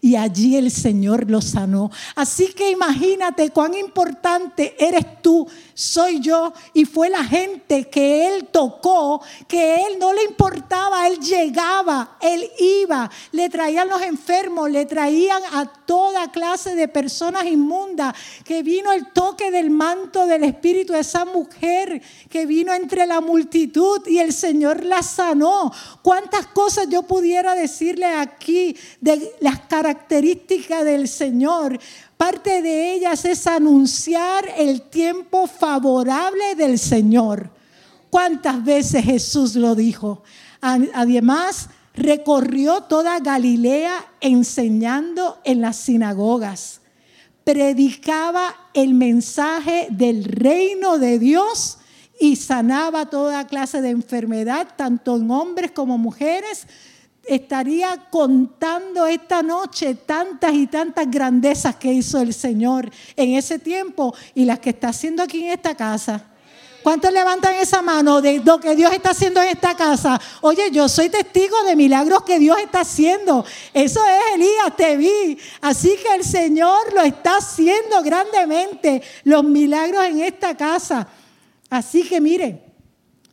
y 0.00 0.16
allí 0.16 0.56
el 0.56 0.70
Señor 0.70 1.30
lo 1.30 1.40
sanó. 1.40 1.90
Así 2.14 2.48
que 2.48 2.70
imagínate 2.70 3.50
cuán 3.50 3.74
importante 3.74 4.74
eres 4.78 5.22
tú, 5.22 5.46
soy 5.74 6.20
yo 6.20 6.52
y 6.74 6.84
fue 6.84 7.10
la 7.10 7.24
gente 7.24 7.88
que 7.88 8.26
Él 8.26 8.48
tocó, 8.50 9.22
que 9.46 9.76
Él 9.86 9.98
no 9.98 10.12
le 10.12 10.24
importaba, 10.24 11.06
Él 11.06 11.18
llegaba, 11.20 12.16
Él 12.20 12.48
iba, 12.58 13.10
le 13.32 13.48
traían 13.48 13.88
los 13.88 14.02
enfermos, 14.02 14.70
le 14.70 14.86
traían 14.86 15.42
a 15.52 15.66
toda 15.66 16.30
clase 16.30 16.74
de 16.74 16.88
personas 16.88 17.44
inmundas, 17.46 18.14
que 18.44 18.62
vino 18.62 18.92
el 18.92 19.12
toque 19.12 19.50
del 19.50 19.70
manto 19.70 20.26
del 20.26 20.44
Espíritu 20.44 20.92
de 20.92 21.00
esa 21.00 21.24
mujer 21.24 22.02
que 22.28 22.46
vino 22.46 22.72
entre 22.74 23.06
la 23.06 23.20
multitud 23.20 24.06
y 24.06 24.18
el 24.18 24.32
Señor 24.32 24.84
la 24.84 25.02
sanó. 25.02 25.72
¿Cuántas 26.02 26.46
cosas 26.46 26.88
yo 26.88 27.02
pudiera 27.02 27.54
decirle 27.54 28.06
aquí 28.06 28.76
de 29.00 29.34
las 29.40 29.60
características? 29.60 29.87
Característica 29.88 30.84
del 30.84 31.08
Señor. 31.08 31.78
Parte 32.18 32.60
de 32.60 32.92
ellas 32.92 33.24
es 33.24 33.46
anunciar 33.46 34.44
el 34.58 34.82
tiempo 34.82 35.46
favorable 35.46 36.54
del 36.56 36.78
Señor. 36.78 37.48
¿Cuántas 38.10 38.62
veces 38.62 39.02
Jesús 39.04 39.54
lo 39.54 39.74
dijo? 39.74 40.22
Además, 40.60 41.70
recorrió 41.94 42.82
toda 42.82 43.18
Galilea 43.20 43.94
enseñando 44.20 45.38
en 45.44 45.62
las 45.62 45.76
sinagogas. 45.76 46.82
Predicaba 47.44 48.54
el 48.74 48.92
mensaje 48.92 49.88
del 49.90 50.24
reino 50.24 50.98
de 50.98 51.18
Dios 51.18 51.78
y 52.20 52.36
sanaba 52.36 53.06
toda 53.06 53.46
clase 53.46 53.80
de 53.80 53.88
enfermedad, 53.88 54.68
tanto 54.76 55.16
en 55.16 55.30
hombres 55.30 55.70
como 55.70 55.96
mujeres, 55.96 56.66
estaría 57.24 58.08
contando 58.10 59.06
esta 59.06 59.42
noche 59.42 59.94
tantas 59.94 60.54
y 60.54 60.66
tantas 60.66 61.10
grandezas 61.10 61.76
que 61.76 61.92
hizo 61.92 62.20
el 62.20 62.32
Señor 62.32 62.90
en 63.16 63.34
ese 63.34 63.58
tiempo 63.58 64.14
y 64.34 64.44
las 64.44 64.58
que 64.58 64.70
está 64.70 64.88
haciendo 64.88 65.22
aquí 65.22 65.44
en 65.44 65.52
esta 65.52 65.74
casa. 65.74 66.24
¿Cuántos 66.82 67.12
levantan 67.12 67.54
esa 67.56 67.82
mano 67.82 68.22
de 68.22 68.40
lo 68.42 68.60
que 68.60 68.74
Dios 68.74 68.92
está 68.92 69.10
haciendo 69.10 69.42
en 69.42 69.48
esta 69.48 69.76
casa? 69.76 70.18
Oye, 70.40 70.70
yo 70.70 70.88
soy 70.88 71.10
testigo 71.10 71.62
de 71.64 71.76
milagros 71.76 72.22
que 72.22 72.38
Dios 72.38 72.56
está 72.58 72.80
haciendo. 72.80 73.44
Eso 73.74 74.00
es, 74.06 74.34
Elías, 74.36 74.76
te 74.76 74.96
vi. 74.96 75.36
Así 75.60 75.96
que 76.02 76.14
el 76.14 76.24
Señor 76.24 76.92
lo 76.94 77.02
está 77.02 77.38
haciendo 77.38 78.02
grandemente, 78.02 79.02
los 79.24 79.44
milagros 79.44 80.04
en 80.04 80.20
esta 80.20 80.56
casa. 80.56 81.06
Así 81.68 82.08
que 82.08 82.20
mire, 82.20 82.67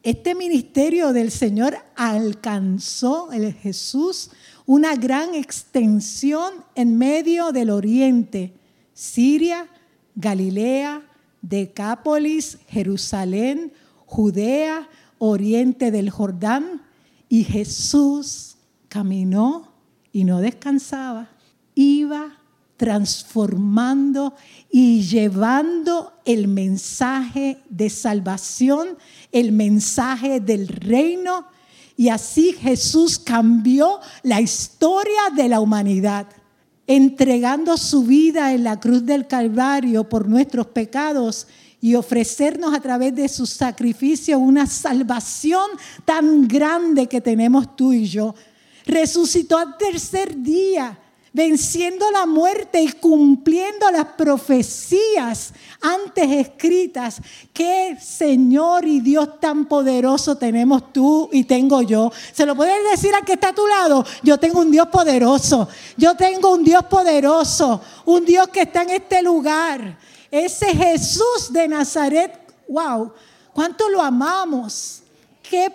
este 0.06 0.36
ministerio 0.36 1.14
del 1.14 1.32
Señor 1.32 1.78
alcanzó 1.96 3.32
el 3.32 3.52
Jesús 3.54 4.30
una 4.68 4.96
gran 4.96 5.34
extensión 5.34 6.54
en 6.76 6.96
medio 6.96 7.52
del 7.52 7.72
oriente, 7.72 8.54
Siria, 8.94 9.68
Galilea, 10.14 11.02
Decápolis, 11.42 12.60
Jerusalén, 12.68 13.74
Judea, 14.06 14.88
oriente 15.18 15.90
del 15.90 16.12
Jordán, 16.12 16.84
y 17.28 17.44
Jesús 17.44 18.58
caminó 18.90 19.74
y 20.12 20.24
no 20.24 20.40
descansaba, 20.40 21.30
iba 21.74 22.40
transformando 22.78 24.36
y 24.70 25.02
llevando 25.02 26.14
el 26.26 26.48
mensaje 26.48 27.58
de 27.70 27.90
salvación, 27.90 28.98
el 29.36 29.52
mensaje 29.52 30.40
del 30.40 30.70
reino 30.70 31.46
Y 31.98 32.08
así 32.08 32.54
Jesús 32.54 33.20
cambió 33.20 34.00
la 34.24 34.40
historia 34.40 35.30
de 35.36 35.50
la 35.50 35.60
humanidad, 35.60 36.28
entregando 36.88 37.78
su 37.78 38.04
vida 38.04 38.54
en 38.54 38.64
la 38.64 38.80
cruz 38.80 39.06
del 39.06 39.28
Calvario 39.28 40.08
por 40.08 40.28
nuestros 40.28 40.68
pecados 40.68 41.48
y 41.82 41.96
ofrecernos 41.96 42.74
a 42.74 42.80
través 42.80 43.14
de 43.14 43.28
su 43.28 43.46
sacrificio 43.46 44.40
una 44.40 44.68
salvación 44.68 45.66
tan 46.06 46.48
grande 46.48 47.08
que 47.08 47.22
tenemos 47.22 47.76
tú 47.76 47.92
y 47.92 48.06
yo. 48.06 48.36
Resucitó 48.86 49.58
al 49.58 49.78
tercer 49.78 50.42
día 50.42 50.98
venciendo 51.36 52.10
la 52.12 52.26
muerte 52.26 52.82
y 52.82 52.94
cumpliendo 52.94 53.92
las 53.92 54.06
profecías 54.06 55.52
antes 55.82 56.32
escritas. 56.32 57.22
Qué 57.52 57.98
Señor 58.02 58.86
y 58.86 59.02
Dios 59.02 59.42
tan 59.42 59.66
poderoso 59.66 60.38
tenemos 60.38 60.94
tú 60.94 61.28
y 61.34 61.44
tengo 61.44 61.82
yo. 61.82 62.10
¿Se 62.32 62.46
lo 62.46 62.56
puedes 62.56 62.78
decir 62.90 63.14
al 63.14 63.26
que 63.26 63.34
está 63.34 63.50
a 63.50 63.54
tu 63.54 63.68
lado? 63.68 64.06
Yo 64.24 64.40
tengo 64.40 64.62
un 64.62 64.72
Dios 64.72 64.88
poderoso. 64.88 65.68
Yo 65.98 66.16
tengo 66.16 66.54
un 66.54 66.64
Dios 66.64 66.86
poderoso. 66.86 67.82
Un 68.06 68.24
Dios 68.24 68.48
que 68.48 68.62
está 68.62 68.84
en 68.84 68.92
este 68.92 69.22
lugar. 69.22 70.00
Ese 70.32 70.68
Jesús 70.68 71.52
de 71.52 71.68
Nazaret. 71.68 72.32
Wow. 72.70 73.12
¿Cuánto 73.52 73.90
lo 73.90 74.02
amamos? 74.02 75.02
Qué 75.44 75.70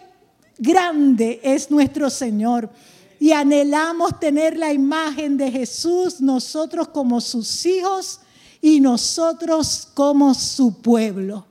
grande 0.57 1.39
es 1.43 1.71
nuestro 1.71 2.09
Señor 2.09 2.71
y 3.21 3.33
anhelamos 3.33 4.19
tener 4.19 4.57
la 4.57 4.73
imagen 4.73 5.37
de 5.37 5.53
Jesús, 5.53 6.23
nosotros 6.23 6.89
como 6.89 7.21
sus 7.21 7.67
hijos 7.67 8.21
y 8.63 8.81
nosotros 8.81 9.89
como 9.93 10.33
su 10.33 10.81
pueblo. 10.81 11.47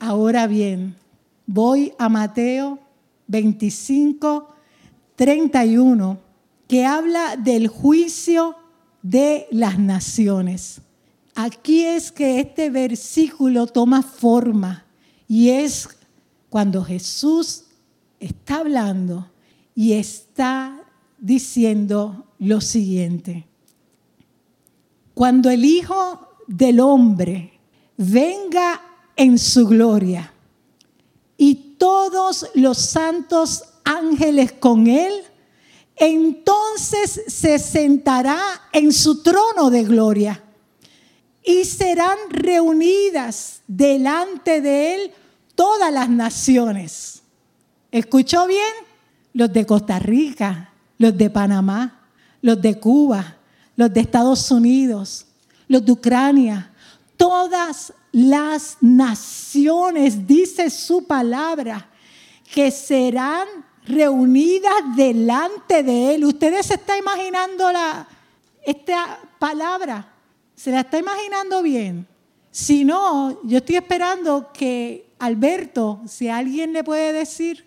Ahora 0.00 0.48
bien, 0.48 0.96
voy 1.46 1.94
a 1.98 2.08
Mateo 2.08 2.80
25, 3.28 4.48
31, 5.14 6.18
que 6.66 6.84
habla 6.84 7.36
del 7.36 7.68
juicio 7.68 8.56
de 9.00 9.46
las 9.52 9.78
naciones. 9.78 10.80
Aquí 11.36 11.84
es 11.84 12.10
que 12.10 12.40
este 12.40 12.70
versículo 12.70 13.68
toma 13.68 14.02
forma 14.02 14.84
y 15.28 15.50
es 15.50 15.88
cuando 16.50 16.82
Jesús 16.82 17.66
está 18.18 18.56
hablando 18.56 19.30
y 19.76 19.92
está 19.92 20.83
diciendo 21.24 22.26
lo 22.38 22.60
siguiente. 22.60 23.46
Cuando 25.14 25.48
el 25.48 25.64
Hijo 25.64 26.28
del 26.46 26.80
Hombre 26.80 27.58
venga 27.96 28.82
en 29.16 29.38
su 29.38 29.66
gloria 29.66 30.34
y 31.38 31.54
todos 31.78 32.50
los 32.52 32.76
santos 32.76 33.64
ángeles 33.84 34.52
con 34.52 34.86
él, 34.86 35.14
entonces 35.96 37.22
se 37.26 37.58
sentará 37.58 38.38
en 38.70 38.92
su 38.92 39.22
trono 39.22 39.70
de 39.70 39.82
gloria 39.82 40.44
y 41.42 41.64
serán 41.64 42.18
reunidas 42.28 43.62
delante 43.66 44.60
de 44.60 44.94
él 44.94 45.10
todas 45.54 45.90
las 45.90 46.10
naciones. 46.10 47.22
¿Escuchó 47.90 48.46
bien? 48.46 48.74
Los 49.32 49.50
de 49.54 49.64
Costa 49.64 49.98
Rica, 49.98 50.73
los 50.98 51.16
de 51.16 51.30
Panamá, 51.30 52.08
los 52.40 52.60
de 52.60 52.78
Cuba, 52.78 53.36
los 53.76 53.92
de 53.92 54.00
Estados 54.00 54.50
Unidos, 54.50 55.26
los 55.68 55.84
de 55.84 55.92
Ucrania, 55.92 56.70
todas 57.16 57.92
las 58.12 58.76
naciones, 58.80 60.26
dice 60.26 60.70
su 60.70 61.06
palabra, 61.06 61.88
que 62.52 62.70
serán 62.70 63.48
reunidas 63.86 64.96
delante 64.96 65.82
de 65.82 66.14
Él. 66.14 66.24
¿Ustedes 66.24 66.66
se 66.66 66.74
está 66.74 66.96
imaginando 66.96 67.72
la, 67.72 68.06
esta 68.64 69.18
palabra? 69.38 70.12
¿Se 70.54 70.70
la 70.70 70.80
está 70.80 70.98
imaginando 70.98 71.62
bien? 71.62 72.06
Si 72.50 72.84
no, 72.84 73.42
yo 73.42 73.58
estoy 73.58 73.76
esperando 73.76 74.52
que 74.52 75.10
Alberto, 75.18 76.00
si 76.06 76.28
alguien 76.28 76.72
le 76.72 76.84
puede 76.84 77.12
decir, 77.12 77.64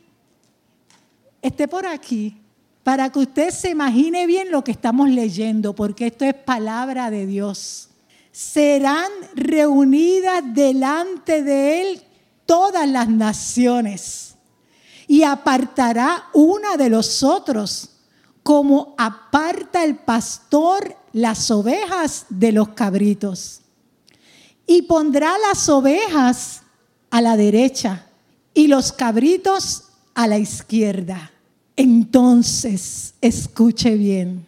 esté 1.42 1.68
por 1.68 1.86
aquí 1.86 2.38
para 2.88 3.10
que 3.10 3.20
usted 3.20 3.50
se 3.50 3.72
imagine 3.72 4.26
bien 4.28 4.50
lo 4.50 4.64
que 4.64 4.72
estamos 4.72 5.10
leyendo, 5.10 5.76
porque 5.76 6.08
esto 6.08 6.24
es 6.24 6.34
palabra 6.34 7.12
de 7.12 7.26
Dios. 7.26 7.90
Serán 8.32 9.12
reunidas 9.36 10.42
delante 10.54 11.44
de 11.44 11.82
Él 11.82 12.02
todas 12.46 12.88
las 12.88 13.10
naciones 13.10 14.36
y 15.06 15.24
apartará 15.24 16.30
una 16.32 16.78
de 16.78 16.90
los 16.90 17.24
otros, 17.24 17.90
como 18.42 18.96
aparta 18.98 19.84
el 19.84 19.98
pastor 19.98 20.96
las 21.12 21.52
ovejas 21.52 22.26
de 22.30 22.54
los 22.54 22.70
cabritos. 22.70 23.64
Y 24.66 24.84
pondrá 24.84 25.34
las 25.50 25.68
ovejas 25.68 26.62
a 27.10 27.20
la 27.20 27.36
derecha 27.36 28.06
y 28.54 28.68
los 28.68 28.94
cabritos 28.94 29.90
a 30.14 30.26
la 30.26 30.38
izquierda. 30.38 31.34
Entonces, 31.78 33.14
escuche 33.22 33.96
bien, 33.96 34.48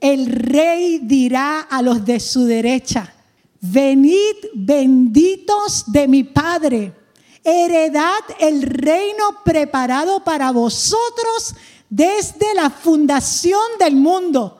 el 0.00 0.24
rey 0.24 1.00
dirá 1.02 1.60
a 1.60 1.82
los 1.82 2.02
de 2.02 2.18
su 2.18 2.46
derecha, 2.46 3.14
venid 3.60 4.36
benditos 4.54 5.84
de 5.92 6.08
mi 6.08 6.24
Padre, 6.24 6.94
heredad 7.44 8.20
el 8.40 8.62
reino 8.62 9.42
preparado 9.44 10.24
para 10.24 10.50
vosotros 10.50 11.54
desde 11.90 12.54
la 12.54 12.70
fundación 12.70 13.60
del 13.78 13.94
mundo. 13.96 14.58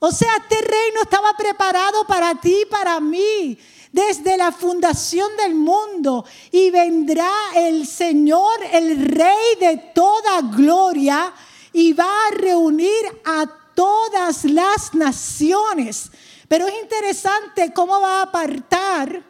O 0.00 0.12
sea, 0.12 0.36
este 0.36 0.60
reino 0.60 1.00
estaba 1.02 1.32
preparado 1.34 2.06
para 2.06 2.34
ti 2.34 2.54
y 2.60 2.66
para 2.66 3.00
mí 3.00 3.58
desde 3.90 4.36
la 4.36 4.52
fundación 4.52 5.34
del 5.38 5.54
mundo. 5.54 6.26
Y 6.52 6.70
vendrá 6.70 7.30
el 7.56 7.86
Señor, 7.86 8.60
el 8.70 9.06
Rey 9.06 9.56
de 9.58 9.92
toda 9.94 10.42
gloria 10.54 11.32
y 11.74 11.92
va 11.92 12.06
a 12.28 12.34
reunir 12.34 13.04
a 13.26 13.46
todas 13.74 14.44
las 14.44 14.94
naciones. 14.94 16.10
Pero 16.48 16.66
es 16.66 16.74
interesante 16.82 17.72
cómo 17.74 18.00
va 18.00 18.20
a 18.20 18.22
apartar 18.22 19.22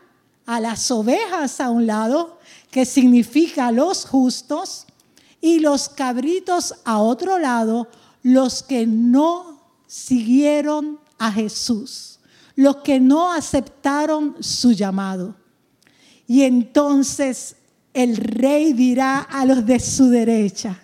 a 0.46 0.60
las 0.60 0.90
ovejas 0.90 1.58
a 1.60 1.70
un 1.70 1.86
lado, 1.86 2.38
que 2.70 2.84
significa 2.84 3.72
los 3.72 4.04
justos, 4.04 4.86
y 5.40 5.60
los 5.60 5.90
cabritos 5.90 6.74
a 6.84 6.98
otro 6.98 7.38
lado, 7.38 7.88
los 8.22 8.62
que 8.62 8.86
no 8.86 9.60
siguieron 9.86 10.98
a 11.18 11.30
Jesús, 11.30 12.18
los 12.56 12.76
que 12.76 12.98
no 12.98 13.32
aceptaron 13.32 14.36
su 14.40 14.72
llamado. 14.72 15.36
Y 16.26 16.42
entonces 16.42 17.56
el 17.92 18.16
rey 18.16 18.72
dirá 18.72 19.20
a 19.20 19.44
los 19.44 19.66
de 19.66 19.78
su 19.80 20.08
derecha, 20.08 20.83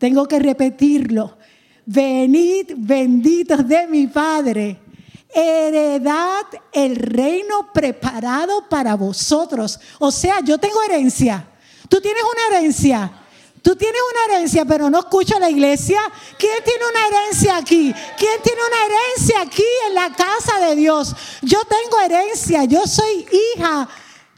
tengo 0.00 0.26
que 0.26 0.38
repetirlo. 0.38 1.36
Venid 1.84 2.72
benditos 2.74 3.68
de 3.68 3.86
mi 3.86 4.06
Padre. 4.06 4.80
Heredad 5.28 6.46
el 6.72 6.96
reino 6.96 7.70
preparado 7.70 8.66
para 8.66 8.94
vosotros. 8.94 9.78
O 9.98 10.10
sea, 10.10 10.40
yo 10.40 10.56
tengo 10.56 10.82
herencia. 10.82 11.46
Tú 11.86 12.00
tienes 12.00 12.22
una 12.22 12.56
herencia. 12.56 13.12
Tú 13.60 13.76
tienes 13.76 14.00
una 14.10 14.34
herencia, 14.34 14.64
pero 14.64 14.88
no 14.88 15.00
escucha 15.00 15.38
la 15.38 15.50
iglesia. 15.50 16.00
¿Quién 16.38 16.64
tiene 16.64 16.82
una 16.90 17.06
herencia 17.06 17.56
aquí? 17.58 17.92
¿Quién 18.16 18.42
tiene 18.42 18.60
una 18.66 18.86
herencia 18.86 19.42
aquí 19.42 19.70
en 19.88 19.94
la 19.96 20.16
casa 20.16 20.66
de 20.66 20.76
Dios? 20.76 21.14
Yo 21.42 21.58
tengo 21.66 22.00
herencia. 22.00 22.64
Yo 22.64 22.86
soy 22.86 23.26
hija 23.54 23.86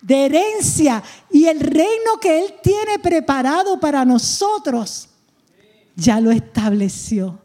de 0.00 0.24
herencia. 0.24 1.04
Y 1.30 1.46
el 1.46 1.60
reino 1.60 2.18
que 2.20 2.40
Él 2.40 2.54
tiene 2.60 2.98
preparado 2.98 3.78
para 3.78 4.04
nosotros 4.04 5.10
ya 5.96 6.20
lo 6.20 6.30
estableció. 6.30 7.40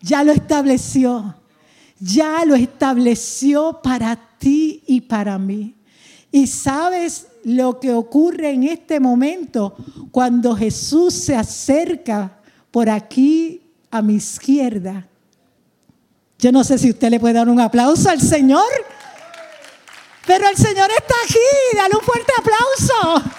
Ya 0.00 0.24
lo 0.24 0.32
estableció. 0.32 1.34
Ya 1.98 2.44
lo 2.44 2.54
estableció 2.54 3.80
para 3.82 4.16
ti 4.38 4.82
y 4.86 5.00
para 5.00 5.38
mí. 5.38 5.74
Y 6.30 6.46
sabes 6.46 7.28
lo 7.44 7.80
que 7.80 7.92
ocurre 7.92 8.50
en 8.50 8.64
este 8.64 9.00
momento 9.00 9.76
cuando 10.10 10.54
Jesús 10.54 11.14
se 11.14 11.34
acerca 11.34 12.38
por 12.70 12.90
aquí 12.90 13.62
a 13.90 14.02
mi 14.02 14.14
izquierda. 14.14 15.06
Yo 16.38 16.52
no 16.52 16.64
sé 16.64 16.76
si 16.76 16.90
usted 16.90 17.10
le 17.10 17.20
puede 17.20 17.34
dar 17.34 17.48
un 17.48 17.60
aplauso 17.60 18.10
al 18.10 18.20
Señor, 18.20 18.70
pero 20.26 20.46
el 20.48 20.56
Señor 20.56 20.90
está 20.90 21.14
aquí. 21.24 21.38
Dale 21.74 21.94
un 21.94 22.02
fuerte 22.02 22.32
aplauso. 22.38 23.30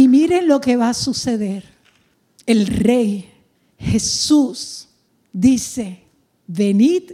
Y 0.00 0.08
miren 0.08 0.48
lo 0.48 0.62
que 0.62 0.76
va 0.76 0.88
a 0.88 0.94
suceder. 0.94 1.62
El 2.46 2.66
rey 2.66 3.28
Jesús 3.78 4.88
dice, 5.30 6.00
venid 6.46 7.12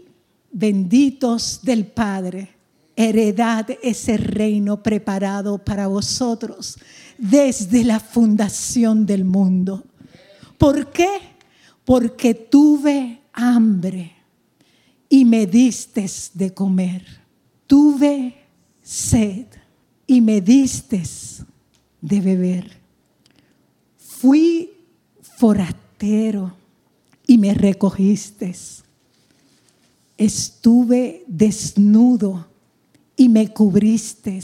benditos 0.52 1.58
del 1.64 1.84
Padre, 1.84 2.48
heredad 2.94 3.66
ese 3.82 4.16
reino 4.18 4.84
preparado 4.84 5.58
para 5.58 5.88
vosotros 5.88 6.78
desde 7.18 7.82
la 7.82 7.98
fundación 7.98 9.04
del 9.04 9.24
mundo. 9.24 9.82
¿Por 10.56 10.92
qué? 10.92 11.10
Porque 11.84 12.34
tuve 12.34 13.20
hambre 13.32 14.12
y 15.08 15.24
me 15.24 15.48
diste 15.48 16.08
de 16.34 16.54
comer. 16.54 17.04
Tuve 17.66 18.44
sed 18.80 19.46
y 20.06 20.20
me 20.20 20.40
diste 20.40 21.02
de 22.00 22.20
beber. 22.20 22.78
Fui 23.98 24.70
forastero 25.20 26.54
y 27.26 27.38
me 27.38 27.54
recogiste. 27.54 28.54
Estuve 30.16 31.24
desnudo 31.26 32.46
y 33.16 33.28
me 33.28 33.52
cubriste. 33.52 34.42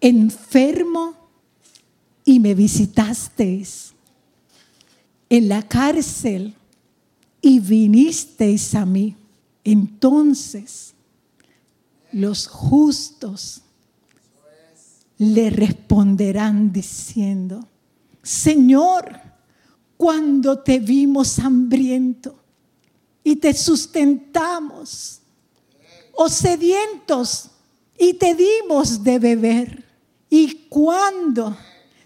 Enfermo 0.00 1.14
y 2.24 2.40
me 2.40 2.54
visitasteis. 2.54 3.92
En 5.28 5.48
la 5.48 5.62
cárcel 5.62 6.54
y 7.42 7.60
vinisteis 7.60 8.74
a 8.74 8.86
mí. 8.86 9.16
Entonces 9.64 10.94
los 12.12 12.46
justos 12.46 13.62
le 15.20 15.50
responderán 15.50 16.72
diciendo, 16.72 17.68
Señor, 18.22 19.20
cuando 19.98 20.60
te 20.60 20.78
vimos 20.78 21.38
hambriento 21.38 22.34
y 23.22 23.36
te 23.36 23.52
sustentamos, 23.52 25.20
o 26.12 26.26
sedientos 26.26 27.50
y 27.98 28.14
te 28.14 28.34
dimos 28.34 29.04
de 29.04 29.18
beber, 29.18 29.84
y 30.30 30.66
cuando 30.70 31.54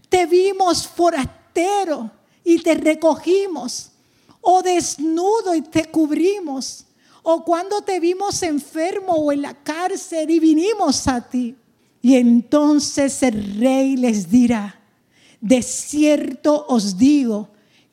te 0.09 0.27
vimos 0.27 0.85
forastero 0.85 2.11
y 2.43 2.61
te 2.63 2.75
recogimos, 2.75 3.93
o 4.41 4.61
desnudo 4.61 5.55
y 5.55 5.63
te 5.63 5.85
cubrimos, 5.85 6.85
o 7.23 7.45
cuando 7.45 7.81
te 7.81 8.01
vimos 8.01 8.43
enfermo 8.43 9.13
o 9.13 9.31
en 9.31 9.43
la 9.43 9.55
cárcel 9.55 10.29
y 10.31 10.41
vinimos 10.41 11.07
a 11.07 11.21
ti. 11.21 11.55
Y 12.05 12.17
entonces 12.17 13.23
el 13.23 13.59
rey 13.59 13.97
les 13.97 14.31
dirá, 14.31 14.79
de 15.41 15.63
cierto 15.63 16.67
os 16.69 16.99
digo 16.99 17.49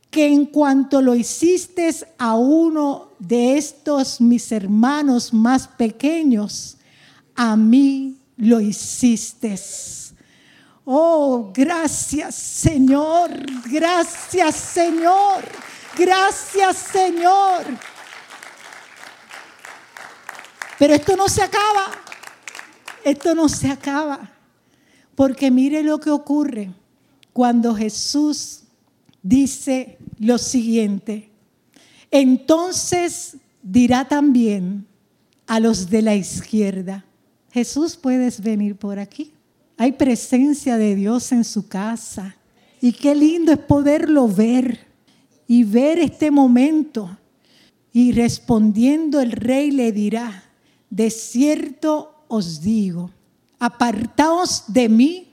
que 0.10 0.28
en 0.28 0.47
cuanto 0.47 1.02
lo 1.02 1.15
hiciste 1.15 1.89
a 2.17 2.36
uno 2.36 3.12
de 3.19 3.58
estos 3.58 4.19
mis 4.19 4.52
hermanos 4.52 5.34
más 5.34 5.65
pequeños, 5.65 6.76
a 7.36 7.56
mí 7.56 8.17
lo 8.36 8.60
hiciste. 8.60 9.58
Oh, 10.84 11.50
gracias 11.54 12.36
Señor, 12.36 13.32
gracias 13.71 14.56
Señor, 14.58 15.45
gracias 15.97 16.76
Señor. 16.91 17.63
Pero 20.78 20.95
esto 20.95 21.15
no 21.15 21.30
se 21.30 21.43
acaba, 21.43 22.11
esto 23.04 23.36
no 23.36 23.50
se 23.50 23.70
acaba, 23.70 24.32
porque 25.16 25.52
mire 25.52 25.84
lo 25.84 26.00
que 26.00 26.10
ocurre 26.10 26.72
cuando 27.34 27.76
Jesús 27.76 28.64
dice 29.22 29.98
lo 30.20 30.38
siguiente, 30.38 31.30
entonces 32.10 33.38
dirá 33.62 34.08
también 34.08 34.86
a 35.48 35.60
los 35.60 35.90
de 35.90 36.02
la 36.02 36.16
izquierda, 36.16 37.06
Jesús, 37.52 37.98
puedes 37.98 38.42
venir 38.42 38.76
por 38.78 39.00
aquí. 39.00 39.34
Hay 39.78 39.94
presencia 39.94 40.78
de 40.78 40.96
Dios 40.96 41.32
en 41.32 41.44
su 41.44 41.68
casa. 41.68 42.38
Y 42.80 42.94
qué 42.94 43.14
lindo 43.14 43.52
es 43.52 43.60
poderlo 43.60 44.28
ver 44.28 44.88
y 45.48 45.64
ver 45.64 46.00
este 46.00 46.32
momento. 46.32 47.18
Y 47.92 48.14
respondiendo 48.14 49.20
el 49.20 49.34
rey 49.34 49.72
le 49.72 49.92
dirá, 49.92 50.46
de 50.90 51.10
cierto 51.10 52.21
os 52.32 52.62
digo, 52.62 53.12
apartaos 53.60 54.63
de 54.67 54.88
mí 54.88 55.28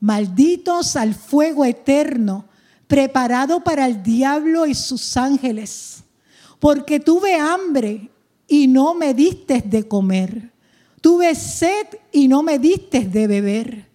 malditos 0.00 0.96
al 0.96 1.14
fuego 1.14 1.64
eterno, 1.64 2.44
preparado 2.88 3.60
para 3.60 3.86
el 3.86 4.02
diablo 4.02 4.66
y 4.66 4.74
sus 4.74 5.16
ángeles, 5.16 6.02
porque 6.58 6.98
tuve 7.00 7.36
hambre 7.36 8.10
y 8.48 8.66
no 8.66 8.94
me 8.94 9.14
diste 9.14 9.62
de 9.62 9.86
comer, 9.86 10.52
tuve 11.00 11.34
sed 11.34 11.86
y 12.12 12.26
no 12.26 12.42
me 12.42 12.58
diste 12.58 13.06
de 13.06 13.26
beber 13.26 13.93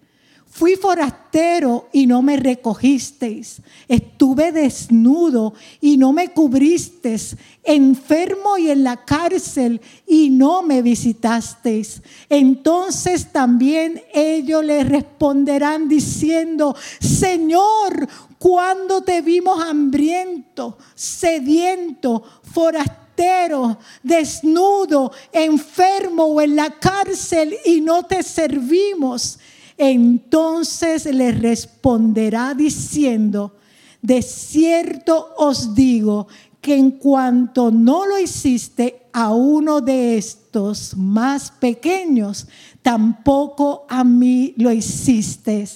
Fui 0.52 0.74
forastero 0.74 1.88
y 1.92 2.08
no 2.08 2.22
me 2.22 2.36
recogisteis. 2.36 3.62
Estuve 3.86 4.50
desnudo 4.50 5.54
y 5.80 5.96
no 5.96 6.12
me 6.12 6.32
cubristeis. 6.32 7.36
Enfermo 7.62 8.58
y 8.58 8.68
en 8.68 8.82
la 8.82 9.04
cárcel 9.04 9.80
y 10.08 10.28
no 10.28 10.62
me 10.62 10.82
visitasteis. 10.82 12.02
Entonces 12.28 13.30
también 13.30 14.02
ellos 14.12 14.64
le 14.64 14.82
responderán 14.82 15.88
diciendo, 15.88 16.74
Señor, 16.98 18.08
cuando 18.36 19.02
te 19.02 19.22
vimos 19.22 19.62
hambriento, 19.62 20.78
sediento, 20.96 22.24
forastero, 22.42 23.78
desnudo, 24.02 25.12
enfermo 25.30 26.24
o 26.24 26.40
en 26.40 26.56
la 26.56 26.70
cárcel 26.70 27.56
y 27.64 27.80
no 27.80 28.04
te 28.04 28.24
servimos. 28.24 29.38
Entonces 29.82 31.06
le 31.06 31.32
responderá 31.32 32.52
diciendo, 32.52 33.56
de 34.02 34.20
cierto 34.20 35.32
os 35.38 35.74
digo 35.74 36.28
que 36.60 36.76
en 36.76 36.90
cuanto 36.90 37.70
no 37.70 38.04
lo 38.04 38.18
hiciste 38.18 39.06
a 39.14 39.32
uno 39.32 39.80
de 39.80 40.18
estos 40.18 40.94
más 40.98 41.50
pequeños, 41.50 42.46
tampoco 42.82 43.86
a 43.88 44.04
mí 44.04 44.52
lo 44.58 44.70
hiciste. 44.70 45.66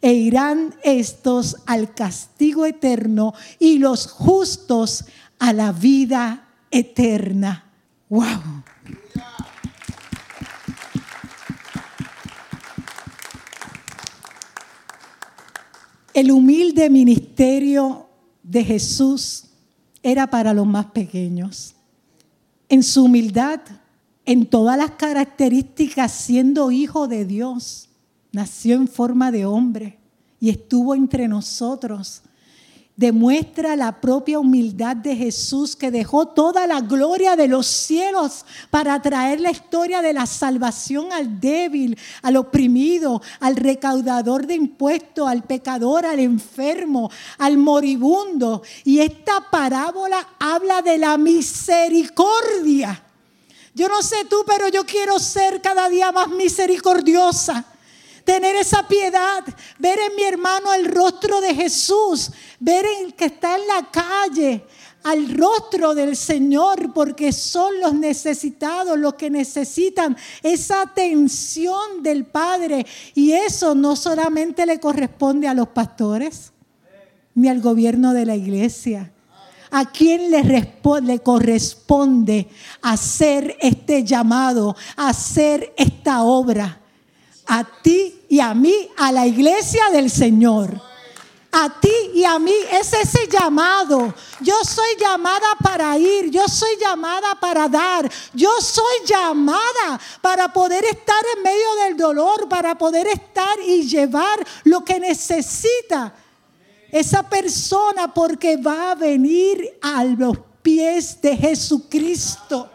E 0.00 0.12
irán 0.12 0.74
estos 0.82 1.58
al 1.66 1.94
castigo 1.94 2.66
eterno 2.66 3.32
y 3.60 3.78
los 3.78 4.08
justos 4.08 5.04
a 5.38 5.52
la 5.52 5.70
vida 5.70 6.48
eterna. 6.72 7.70
¡Wow! 8.08 8.71
El 16.14 16.30
humilde 16.30 16.90
ministerio 16.90 18.06
de 18.42 18.64
Jesús 18.64 19.44
era 20.02 20.26
para 20.26 20.52
los 20.52 20.66
más 20.66 20.86
pequeños. 20.86 21.74
En 22.68 22.82
su 22.82 23.04
humildad, 23.04 23.60
en 24.24 24.46
todas 24.46 24.76
las 24.76 24.92
características, 24.92 26.12
siendo 26.12 26.70
hijo 26.70 27.08
de 27.08 27.24
Dios, 27.24 27.88
nació 28.30 28.76
en 28.76 28.88
forma 28.88 29.30
de 29.30 29.46
hombre 29.46 29.98
y 30.38 30.50
estuvo 30.50 30.94
entre 30.94 31.28
nosotros 31.28 32.22
demuestra 32.96 33.74
la 33.74 34.00
propia 34.00 34.38
humildad 34.38 34.96
de 34.96 35.16
Jesús 35.16 35.74
que 35.74 35.90
dejó 35.90 36.26
toda 36.26 36.66
la 36.66 36.80
gloria 36.80 37.36
de 37.36 37.48
los 37.48 37.66
cielos 37.66 38.44
para 38.70 39.00
traer 39.00 39.40
la 39.40 39.50
historia 39.50 40.02
de 40.02 40.12
la 40.12 40.26
salvación 40.26 41.12
al 41.12 41.40
débil, 41.40 41.98
al 42.22 42.36
oprimido, 42.36 43.22
al 43.40 43.56
recaudador 43.56 44.46
de 44.46 44.54
impuestos, 44.54 45.26
al 45.26 45.42
pecador, 45.42 46.04
al 46.04 46.20
enfermo, 46.20 47.10
al 47.38 47.56
moribundo. 47.56 48.62
Y 48.84 48.98
esta 49.00 49.50
parábola 49.50 50.28
habla 50.38 50.82
de 50.82 50.98
la 50.98 51.16
misericordia. 51.16 53.02
Yo 53.74 53.88
no 53.88 54.02
sé 54.02 54.26
tú, 54.28 54.44
pero 54.46 54.68
yo 54.68 54.84
quiero 54.84 55.18
ser 55.18 55.62
cada 55.62 55.88
día 55.88 56.12
más 56.12 56.28
misericordiosa 56.28 57.64
tener 58.24 58.56
esa 58.56 58.86
piedad, 58.86 59.44
ver 59.78 59.98
en 59.98 60.16
mi 60.16 60.22
hermano 60.22 60.72
el 60.72 60.86
rostro 60.86 61.40
de 61.40 61.54
Jesús, 61.54 62.30
ver 62.60 62.84
en 62.84 63.06
el 63.06 63.14
que 63.14 63.26
está 63.26 63.56
en 63.56 63.66
la 63.66 63.90
calle 63.90 64.64
al 65.04 65.36
rostro 65.36 65.94
del 65.94 66.16
Señor, 66.16 66.92
porque 66.92 67.32
son 67.32 67.80
los 67.80 67.94
necesitados 67.94 68.98
los 68.98 69.14
que 69.14 69.30
necesitan 69.30 70.16
esa 70.42 70.82
atención 70.82 72.02
del 72.02 72.24
Padre. 72.24 72.86
Y 73.14 73.32
eso 73.32 73.74
no 73.74 73.96
solamente 73.96 74.66
le 74.66 74.78
corresponde 74.78 75.48
a 75.48 75.54
los 75.54 75.68
pastores, 75.68 76.52
ni 77.34 77.48
al 77.48 77.60
gobierno 77.60 78.12
de 78.12 78.26
la 78.26 78.36
iglesia. 78.36 79.12
¿A 79.74 79.90
quién 79.90 80.30
le, 80.30 80.42
le, 80.42 81.18
corresponde 81.20 82.46
hacer 82.82 83.56
este 83.58 84.04
llamado, 84.04 84.76
hacer 84.96 85.72
esta 85.78 86.24
obra? 86.24 86.81
A 87.46 87.64
ti 87.82 88.20
y 88.28 88.40
a 88.40 88.54
mí, 88.54 88.88
a 88.96 89.12
la 89.12 89.26
iglesia 89.26 89.90
del 89.90 90.10
Señor. 90.10 90.80
a 91.54 91.68
ti 91.80 91.92
y 92.14 92.24
a 92.24 92.38
mí 92.38 92.54
es 92.70 92.94
ese 92.94 93.28
llamado. 93.28 94.14
Yo 94.40 94.54
soy 94.64 94.96
llamada 94.98 95.48
para 95.62 95.98
ir, 95.98 96.30
yo 96.30 96.48
soy 96.48 96.78
llamada 96.80 97.34
para 97.38 97.68
dar, 97.68 98.10
yo 98.32 98.50
soy 98.60 99.06
llamada 99.06 100.00
para 100.22 100.50
poder 100.50 100.82
estar 100.84 101.22
en 101.36 101.42
medio 101.42 101.74
del 101.84 101.96
dolor, 101.98 102.48
para 102.48 102.76
poder 102.78 103.06
estar 103.06 103.60
y 103.66 103.86
llevar 103.86 104.42
lo 104.64 104.82
que 104.82 104.98
necesita 104.98 106.14
esa 106.90 107.28
persona 107.28 108.12
porque 108.12 108.56
va 108.56 108.92
a 108.92 108.94
venir 108.94 109.78
a 109.82 110.04
los 110.04 110.38
pies 110.62 111.20
de 111.20 111.36
Jesucristo. 111.36 112.70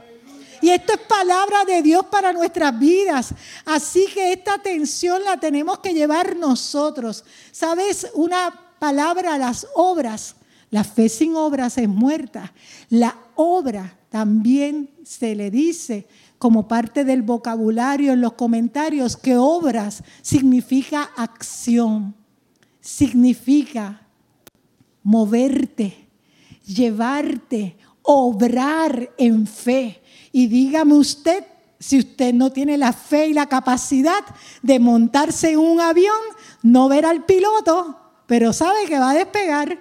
Y 0.67 0.69
esto 0.69 0.95
es 0.95 0.99
palabra 0.99 1.63
de 1.63 1.81
Dios 1.81 2.07
para 2.07 2.33
nuestras 2.33 2.77
vidas. 2.77 3.33
Así 3.63 4.05
que 4.13 4.33
esta 4.33 4.55
atención 4.55 5.23
la 5.23 5.39
tenemos 5.39 5.79
que 5.79 5.93
llevar 5.93 6.35
nosotros. 6.35 7.23
¿Sabes? 7.53 8.11
Una 8.15 8.53
palabra 8.77 9.37
las 9.37 9.65
obras. 9.75 10.35
La 10.69 10.83
fe 10.83 11.07
sin 11.07 11.37
obras 11.37 11.77
es 11.77 11.87
muerta. 11.87 12.51
La 12.89 13.17
obra 13.35 13.97
también 14.09 14.89
se 15.05 15.35
le 15.35 15.51
dice 15.51 16.05
como 16.37 16.67
parte 16.67 17.05
del 17.05 17.21
vocabulario 17.21 18.11
en 18.11 18.19
los 18.19 18.33
comentarios 18.33 19.15
que 19.15 19.37
obras 19.37 20.03
significa 20.21 21.11
acción, 21.15 22.13
significa 22.81 24.01
moverte, 25.01 26.09
llevarte, 26.65 27.77
obrar 28.01 29.11
en 29.17 29.47
fe. 29.47 30.01
Y 30.37 30.45
dígame 30.45 30.93
usted, 30.93 31.43
si 31.79 31.97
usted 31.97 32.31
no 32.31 32.51
tiene 32.51 32.77
la 32.77 32.93
fe 32.93 33.25
y 33.25 33.33
la 33.33 33.47
capacidad 33.47 34.23
de 34.61 34.79
montarse 34.79 35.49
en 35.49 35.57
un 35.57 35.81
avión, 35.81 36.19
no 36.61 36.87
ver 36.89 37.07
al 37.07 37.25
piloto, 37.25 37.99
pero 38.27 38.53
sabe 38.53 38.85
que 38.85 38.99
va 38.99 39.09
a 39.09 39.15
despegar 39.15 39.79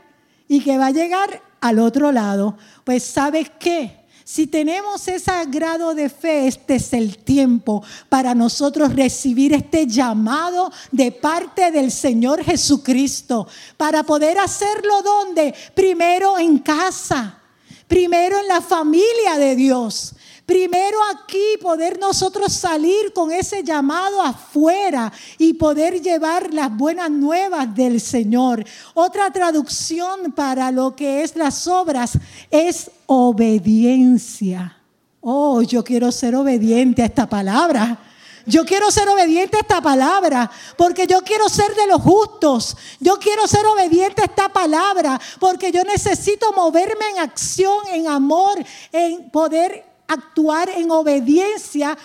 y 0.48 0.60
que 0.62 0.78
va 0.78 0.86
a 0.86 0.92
llegar 0.92 1.42
al 1.60 1.78
otro 1.78 2.10
lado. 2.10 2.56
Pues 2.84 3.02
¿sabes 3.02 3.50
qué? 3.60 4.06
Si 4.24 4.46
tenemos 4.46 5.06
ese 5.08 5.30
grado 5.48 5.94
de 5.94 6.08
fe, 6.08 6.46
este 6.46 6.76
es 6.76 6.94
el 6.94 7.18
tiempo 7.18 7.84
para 8.08 8.34
nosotros 8.34 8.94
recibir 8.94 9.52
este 9.52 9.86
llamado 9.86 10.72
de 10.90 11.12
parte 11.12 11.70
del 11.70 11.92
Señor 11.92 12.42
Jesucristo, 12.42 13.46
para 13.76 14.04
poder 14.04 14.38
hacerlo 14.38 15.02
donde? 15.02 15.54
Primero 15.74 16.38
en 16.38 16.60
casa, 16.60 17.42
primero 17.86 18.38
en 18.40 18.48
la 18.48 18.62
familia 18.62 19.36
de 19.36 19.54
Dios, 19.54 20.14
Primero 20.46 20.98
aquí 21.12 21.58
poder 21.60 21.98
nosotros 21.98 22.52
salir 22.52 23.12
con 23.12 23.32
ese 23.32 23.64
llamado 23.64 24.22
afuera 24.22 25.12
y 25.38 25.54
poder 25.54 26.00
llevar 26.00 26.54
las 26.54 26.74
buenas 26.74 27.10
nuevas 27.10 27.74
del 27.74 28.00
Señor. 28.00 28.64
Otra 28.94 29.32
traducción 29.32 30.30
para 30.30 30.70
lo 30.70 30.94
que 30.94 31.24
es 31.24 31.34
las 31.34 31.66
obras 31.66 32.12
es 32.48 32.92
obediencia. 33.06 34.76
Oh, 35.20 35.62
yo 35.62 35.82
quiero 35.82 36.12
ser 36.12 36.36
obediente 36.36 37.02
a 37.02 37.06
esta 37.06 37.28
palabra. 37.28 37.98
Yo 38.46 38.64
quiero 38.64 38.92
ser 38.92 39.08
obediente 39.08 39.56
a 39.56 39.60
esta 39.62 39.80
palabra 39.80 40.48
porque 40.76 41.08
yo 41.08 41.22
quiero 41.22 41.48
ser 41.48 41.74
de 41.74 41.88
los 41.88 42.00
justos. 42.00 42.76
Yo 43.00 43.18
quiero 43.18 43.48
ser 43.48 43.66
obediente 43.66 44.22
a 44.22 44.26
esta 44.26 44.48
palabra 44.48 45.20
porque 45.40 45.72
yo 45.72 45.82
necesito 45.82 46.52
moverme 46.52 47.10
en 47.10 47.18
acción, 47.18 47.78
en 47.92 48.06
amor, 48.06 48.64
en 48.92 49.28
poder 49.30 49.85
actuar 50.08 50.68
en 50.68 50.90
obediencia, 50.90 51.96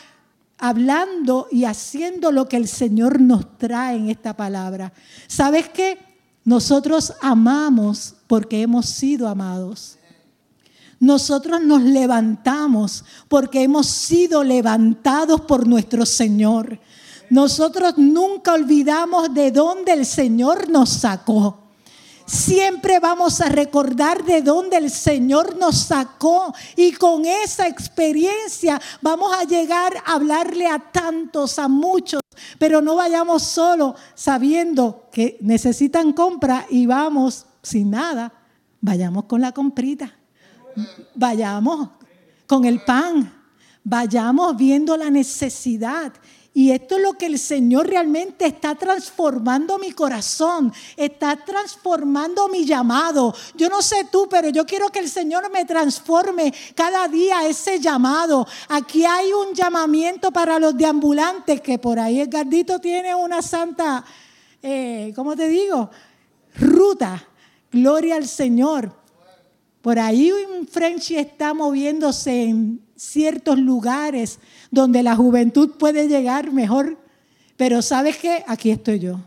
hablando 0.57 1.47
y 1.51 1.65
haciendo 1.65 2.31
lo 2.31 2.47
que 2.47 2.57
el 2.57 2.67
Señor 2.67 3.19
nos 3.19 3.57
trae 3.57 3.97
en 3.97 4.09
esta 4.09 4.35
palabra. 4.35 4.93
¿Sabes 5.27 5.69
qué? 5.69 5.97
Nosotros 6.43 7.13
amamos 7.21 8.15
porque 8.27 8.61
hemos 8.61 8.87
sido 8.87 9.27
amados. 9.27 9.97
Nosotros 10.99 11.61
nos 11.61 11.81
levantamos 11.81 13.03
porque 13.27 13.63
hemos 13.63 13.87
sido 13.87 14.43
levantados 14.43 15.41
por 15.41 15.67
nuestro 15.67 16.05
Señor. 16.05 16.79
Nosotros 17.31 17.97
nunca 17.97 18.53
olvidamos 18.53 19.33
de 19.33 19.51
dónde 19.51 19.93
el 19.93 20.05
Señor 20.05 20.69
nos 20.69 20.89
sacó. 20.89 21.70
Siempre 22.31 23.01
vamos 23.01 23.41
a 23.41 23.49
recordar 23.49 24.23
de 24.23 24.41
dónde 24.41 24.77
el 24.77 24.89
Señor 24.89 25.57
nos 25.57 25.79
sacó 25.79 26.55
y 26.77 26.93
con 26.93 27.25
esa 27.25 27.67
experiencia 27.67 28.81
vamos 29.01 29.33
a 29.37 29.43
llegar 29.43 29.91
a 30.05 30.13
hablarle 30.13 30.65
a 30.65 30.79
tantos, 30.79 31.59
a 31.59 31.67
muchos, 31.67 32.21
pero 32.57 32.81
no 32.81 32.95
vayamos 32.95 33.43
solo 33.43 33.95
sabiendo 34.15 35.09
que 35.11 35.39
necesitan 35.41 36.13
compra 36.13 36.65
y 36.69 36.85
vamos 36.85 37.47
sin 37.61 37.91
nada. 37.91 38.31
Vayamos 38.79 39.25
con 39.25 39.41
la 39.41 39.51
comprita. 39.51 40.15
Vayamos 41.13 41.89
con 42.47 42.63
el 42.63 42.81
pan. 42.85 43.29
Vayamos 43.83 44.55
viendo 44.55 44.95
la 44.95 45.09
necesidad 45.09 46.13
y 46.53 46.71
esto 46.71 46.97
es 46.97 47.01
lo 47.01 47.13
que 47.13 47.27
el 47.27 47.39
Señor 47.39 47.87
realmente 47.87 48.45
está 48.45 48.75
transformando 48.75 49.79
mi 49.79 49.91
corazón, 49.91 50.73
está 50.97 51.37
transformando 51.37 52.49
mi 52.49 52.65
llamado. 52.65 53.33
Yo 53.55 53.69
no 53.69 53.81
sé 53.81 54.07
tú, 54.11 54.27
pero 54.29 54.49
yo 54.49 54.65
quiero 54.65 54.89
que 54.89 54.99
el 54.99 55.09
Señor 55.09 55.49
me 55.49 55.63
transforme 55.63 56.53
cada 56.75 57.07
día 57.07 57.47
ese 57.47 57.79
llamado. 57.79 58.45
Aquí 58.67 59.05
hay 59.05 59.31
un 59.31 59.53
llamamiento 59.53 60.31
para 60.31 60.59
los 60.59 60.75
deambulantes, 60.75 61.61
que 61.61 61.79
por 61.79 61.97
ahí 61.97 62.19
el 62.19 62.27
gardito 62.27 62.79
tiene 62.79 63.15
una 63.15 63.41
santa, 63.41 64.03
eh, 64.61 65.13
¿cómo 65.15 65.37
te 65.37 65.47
digo? 65.47 65.89
Ruta. 66.55 67.27
Gloria 67.71 68.17
al 68.17 68.27
Señor. 68.27 68.91
Por 69.81 69.97
ahí 69.97 70.31
un 70.31 70.67
Frenchy 70.67 71.15
está 71.15 71.53
moviéndose 71.53 72.43
en 72.43 72.81
ciertos 73.01 73.57
lugares 73.57 74.39
donde 74.69 75.01
la 75.01 75.15
juventud 75.15 75.71
puede 75.79 76.07
llegar 76.07 76.51
mejor. 76.51 76.97
Pero 77.57 77.81
¿sabes 77.81 78.17
qué? 78.17 78.43
Aquí 78.47 78.69
estoy 78.69 78.99
yo. 78.99 79.19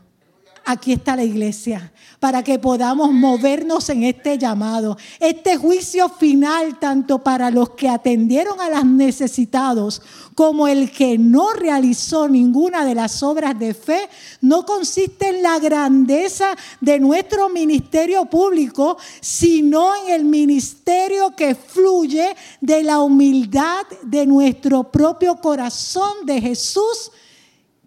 Aquí 0.66 0.92
está 0.92 1.14
la 1.14 1.24
iglesia 1.24 1.92
para 2.20 2.42
que 2.42 2.58
podamos 2.58 3.12
movernos 3.12 3.90
en 3.90 4.04
este 4.04 4.38
llamado. 4.38 4.96
Este 5.20 5.58
juicio 5.58 6.08
final, 6.08 6.78
tanto 6.78 7.22
para 7.22 7.50
los 7.50 7.70
que 7.70 7.86
atendieron 7.86 8.58
a 8.62 8.70
los 8.70 8.86
necesitados 8.86 10.00
como 10.34 10.66
el 10.66 10.90
que 10.90 11.18
no 11.18 11.52
realizó 11.52 12.26
ninguna 12.26 12.86
de 12.86 12.94
las 12.94 13.22
obras 13.22 13.58
de 13.58 13.74
fe, 13.74 14.08
no 14.40 14.64
consiste 14.64 15.28
en 15.28 15.42
la 15.42 15.58
grandeza 15.58 16.56
de 16.80 16.98
nuestro 16.98 17.50
ministerio 17.50 18.24
público, 18.24 18.96
sino 19.20 19.94
en 20.04 20.14
el 20.14 20.24
ministerio 20.24 21.36
que 21.36 21.54
fluye 21.54 22.34
de 22.62 22.82
la 22.82 23.00
humildad 23.00 23.84
de 24.02 24.24
nuestro 24.24 24.84
propio 24.84 25.36
corazón 25.36 26.24
de 26.24 26.40
Jesús 26.40 27.10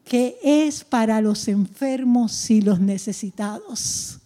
que 0.08 0.38
es 0.42 0.84
para 0.84 1.22
los 1.22 1.48
enfermos 1.48 2.50
y 2.50 2.62
los 2.62 2.80
necesitados. 2.80 4.20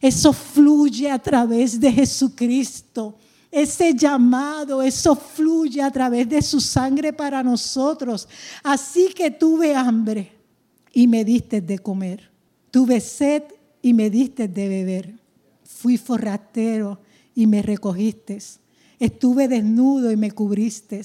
Eso 0.00 0.32
fluye 0.32 1.10
a 1.10 1.18
través 1.18 1.80
de 1.80 1.90
Jesucristo. 1.90 3.16
Ese 3.50 3.94
llamado, 3.94 4.82
eso 4.82 5.16
fluye 5.16 5.82
a 5.82 5.90
través 5.90 6.28
de 6.28 6.42
su 6.42 6.60
sangre 6.60 7.12
para 7.12 7.42
nosotros. 7.42 8.28
Así 8.62 9.08
que 9.14 9.30
tuve 9.30 9.74
hambre 9.74 10.32
y 10.92 11.06
me 11.06 11.24
diste 11.24 11.60
de 11.60 11.78
comer. 11.78 12.30
Tuve 12.70 13.00
sed 13.00 13.42
y 13.82 13.94
me 13.94 14.10
diste 14.10 14.48
de 14.48 14.68
beber. 14.68 15.14
Fui 15.64 15.96
forratero 15.96 17.00
y 17.34 17.46
me 17.46 17.62
recogiste. 17.62 18.38
Estuve 18.98 19.48
desnudo 19.48 20.10
y 20.10 20.16
me 20.16 20.30
cubriste. 20.30 21.02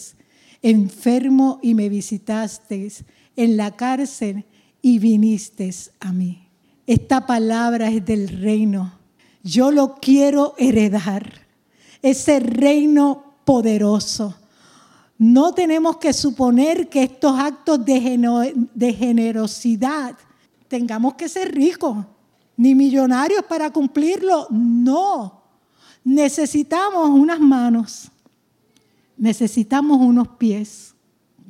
Enfermo 0.62 1.60
y 1.62 1.74
me 1.74 1.90
visitasteis. 1.90 3.04
En 3.36 3.58
la 3.58 3.72
cárcel 3.72 4.46
y 4.82 5.00
viniste 5.00 5.74
a 6.00 6.12
mí. 6.12 6.48
Esta 6.88 7.26
palabra 7.26 7.90
es 7.90 8.06
del 8.06 8.28
reino. 8.28 8.94
Yo 9.44 9.72
lo 9.72 9.96
quiero 9.96 10.56
heredar. 10.58 11.48
Ese 12.02 12.40
reino 12.40 13.36
poderoso. 13.46 14.36
No 15.18 15.54
tenemos 15.54 15.98
que 15.98 16.14
suponer 16.14 16.90
que 16.90 17.04
estos 17.04 17.38
actos 17.38 17.86
de, 17.86 18.96
generosidad 18.98 20.18
tengamos 20.68 21.14
que 21.14 21.30
ser 21.30 21.54
ricos 21.54 22.06
ni 22.58 22.74
millonarios 22.74 23.44
para 23.44 23.70
cumplirlo. 23.70 24.48
No. 24.50 25.44
Necesitamos 26.04 27.10
unas 27.10 27.40
manos. 27.40 28.10
Necesitamos 29.16 30.00
unos 30.02 30.28
pies. 30.40 30.91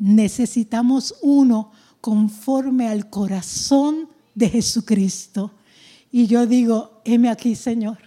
Necesitamos 0.01 1.13
uno 1.21 1.71
conforme 2.01 2.87
al 2.87 3.07
corazón 3.07 4.09
de 4.33 4.49
Jesucristo. 4.49 5.51
Y 6.11 6.25
yo 6.25 6.47
digo, 6.47 7.01
heme 7.05 7.29
aquí, 7.29 7.53
Señor. 7.53 7.99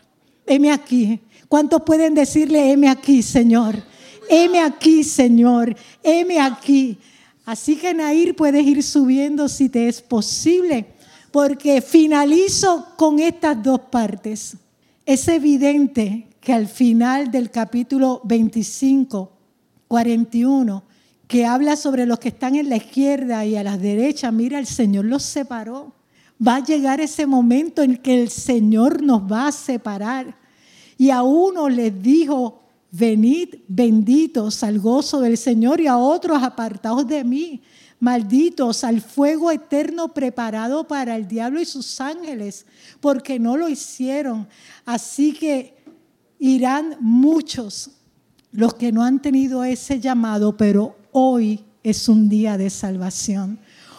Heme 0.44 0.72
aquí. 0.72 1.20
¿Cuántos 1.48 1.82
pueden 1.82 2.12
decirle, 2.12 2.72
heme 2.72 2.88
aquí, 2.88 3.22
Señor? 3.22 3.80
Heme 4.28 4.58
aquí, 4.58 5.04
Señor. 5.04 5.76
Heme 6.02 6.40
aquí. 6.40 6.98
Así 7.44 7.76
que 7.76 7.94
Nair 7.94 8.34
puedes 8.34 8.66
ir 8.66 8.82
subiendo 8.82 9.48
si 9.48 9.68
te 9.68 9.86
es 9.86 10.02
posible 10.02 10.86
porque 11.30 11.80
finalizo 11.80 12.88
con 12.96 13.20
estas 13.20 13.62
dos 13.62 13.78
partes. 13.92 14.56
Es 15.06 15.28
evidente 15.28 16.26
que 16.40 16.52
al 16.52 16.66
final 16.66 17.30
del 17.30 17.52
capítulo 17.52 18.20
25, 18.24 19.30
41, 19.86 20.82
que 21.34 21.44
habla 21.44 21.74
sobre 21.74 22.06
los 22.06 22.20
que 22.20 22.28
están 22.28 22.54
en 22.54 22.68
la 22.68 22.76
izquierda 22.76 23.44
y 23.44 23.56
a 23.56 23.64
la 23.64 23.76
derecha, 23.76 24.30
mira, 24.30 24.56
el 24.60 24.68
Señor 24.68 25.06
los 25.06 25.24
separó. 25.24 25.92
Va 26.40 26.54
a 26.54 26.64
llegar 26.64 27.00
ese 27.00 27.26
momento 27.26 27.82
en 27.82 27.96
que 27.96 28.22
el 28.22 28.30
Señor 28.30 29.02
nos 29.02 29.22
va 29.22 29.48
a 29.48 29.50
separar. 29.50 30.38
Y 30.96 31.10
a 31.10 31.24
uno 31.24 31.68
les 31.68 32.00
dijo, 32.00 32.62
venid 32.92 33.48
benditos 33.66 34.62
al 34.62 34.78
gozo 34.78 35.20
del 35.20 35.36
Señor 35.36 35.80
y 35.80 35.88
a 35.88 35.96
otros 35.96 36.40
apartados 36.40 37.04
de 37.08 37.24
mí, 37.24 37.62
malditos 37.98 38.84
al 38.84 39.00
fuego 39.00 39.50
eterno 39.50 40.14
preparado 40.14 40.86
para 40.86 41.16
el 41.16 41.26
diablo 41.26 41.60
y 41.60 41.64
sus 41.64 42.00
ángeles, 42.00 42.64
porque 43.00 43.40
no 43.40 43.56
lo 43.56 43.68
hicieron. 43.68 44.46
Así 44.84 45.32
que 45.32 45.82
irán 46.38 46.96
muchos 47.00 47.90
los 48.52 48.74
que 48.74 48.92
no 48.92 49.02
han 49.02 49.20
tenido 49.20 49.64
ese 49.64 49.98
llamado, 49.98 50.56
pero 50.56 51.02
hoy 51.16 51.60
es 51.84 52.08
un 52.08 52.28
día 52.28 52.58
de 52.58 52.70
salvación. 52.70 53.58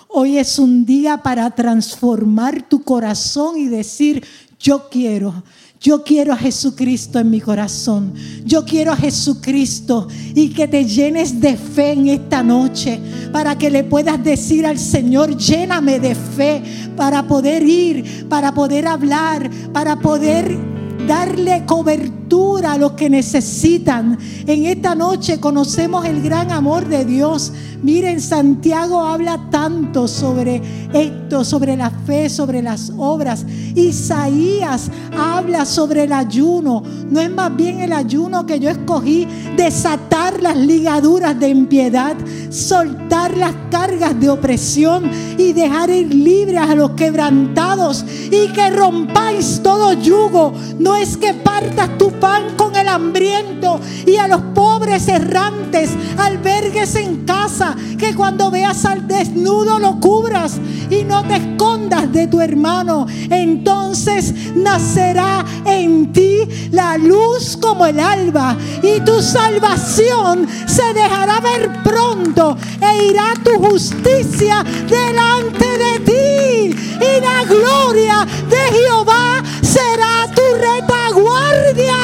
Hoy 0.09 0.37
es 0.37 0.59
un 0.59 0.85
día 0.85 1.23
para 1.23 1.49
transformar 1.51 2.67
tu 2.67 2.83
corazón 2.83 3.57
y 3.57 3.67
decir, 3.67 4.23
yo 4.59 4.89
quiero, 4.89 5.43
yo 5.79 6.03
quiero 6.03 6.33
a 6.33 6.37
Jesucristo 6.37 7.17
en 7.19 7.29
mi 7.29 7.39
corazón. 7.39 8.13
Yo 8.43 8.65
quiero 8.65 8.91
a 8.91 8.97
Jesucristo 8.97 10.09
y 10.33 10.49
que 10.49 10.67
te 10.67 10.83
llenes 10.83 11.39
de 11.39 11.55
fe 11.55 11.93
en 11.93 12.09
esta 12.09 12.43
noche 12.43 12.99
para 13.31 13.57
que 13.57 13.69
le 13.69 13.85
puedas 13.85 14.21
decir 14.21 14.65
al 14.65 14.77
Señor, 14.77 15.37
lléname 15.37 16.01
de 16.01 16.15
fe 16.15 16.63
para 16.97 17.25
poder 17.27 17.63
ir, 17.63 18.27
para 18.27 18.53
poder 18.53 18.87
hablar, 18.87 19.49
para 19.71 19.99
poder 19.99 20.74
darle 21.07 21.65
cobertura 21.65 22.73
a 22.73 22.77
los 22.77 22.93
que 22.93 23.09
necesitan. 23.09 24.17
En 24.47 24.65
esta 24.65 24.95
noche 24.95 25.39
conocemos 25.39 26.05
el 26.05 26.21
gran 26.21 26.51
amor 26.51 26.87
de 26.87 27.05
Dios 27.05 27.51
Miren, 27.85 28.19
Santiago 28.19 28.99
habla 28.99 29.39
tanto 29.51 30.07
sobre 30.07 30.59
esto, 30.91 31.45
sobre 31.45 31.77
la 31.77 31.91
fe, 31.91 32.31
sobre 32.31 32.63
las 32.63 32.91
obras. 32.97 33.45
Isaías 33.75 34.89
habla 35.15 35.65
sobre 35.65 36.05
el 36.05 36.13
ayuno. 36.13 36.81
No 37.11 37.21
es 37.21 37.29
más 37.29 37.55
bien 37.55 37.81
el 37.81 37.93
ayuno 37.93 38.47
que 38.47 38.59
yo 38.59 38.71
escogí, 38.71 39.27
desatar 39.55 40.41
las 40.41 40.57
ligaduras 40.57 41.39
de 41.39 41.49
impiedad, 41.49 42.15
soltar 42.49 43.37
las 43.37 43.53
cargas 43.69 44.19
de 44.19 44.31
opresión 44.31 45.11
y 45.37 45.53
dejar 45.53 45.91
ir 45.91 46.11
libres 46.11 46.61
a 46.61 46.73
los 46.73 46.91
quebrantados 46.91 48.03
y 48.31 48.47
que 48.47 48.71
rompáis 48.71 49.61
todo 49.61 49.93
yugo. 49.93 50.53
Es 50.95 51.17
que 51.17 51.33
partas 51.33 51.97
tu 51.97 52.11
pan 52.11 52.55
con 52.55 52.75
el 52.75 52.87
hambriento 52.87 53.79
y 54.05 54.17
a 54.17 54.27
los 54.27 54.41
pobres 54.53 55.07
errantes 55.07 55.91
albergues 56.17 56.95
en 56.95 57.25
casa 57.25 57.75
que 57.97 58.15
cuando 58.15 58.51
veas 58.51 58.85
al 58.85 59.07
desnudo 59.07 59.79
lo 59.79 59.99
cubras 59.99 60.59
y 60.89 61.03
no 61.03 61.23
te 61.23 61.35
escondas 61.35 62.11
de 62.11 62.27
tu 62.27 62.41
hermano. 62.41 63.07
Entonces 63.29 64.33
nacerá 64.55 65.45
en 65.65 66.11
ti 66.11 66.47
la 66.71 66.97
luz 66.97 67.57
como 67.57 67.85
el 67.85 67.99
alba 67.99 68.55
y 68.81 68.99
tu 69.01 69.21
salvación 69.21 70.47
se 70.67 70.93
dejará 70.93 71.39
ver 71.39 71.71
pronto 71.83 72.57
e 72.81 73.05
irá 73.05 73.33
tu 73.43 73.59
justicia 73.59 74.63
delante 74.87 75.65
de 75.77 75.99
ti 75.99 76.75
y 76.99 77.21
la 77.21 77.43
gloria 77.43 78.25
de 78.49 78.77
Jehová 78.77 79.43
será 79.61 80.14
retaguardia. 80.55 81.97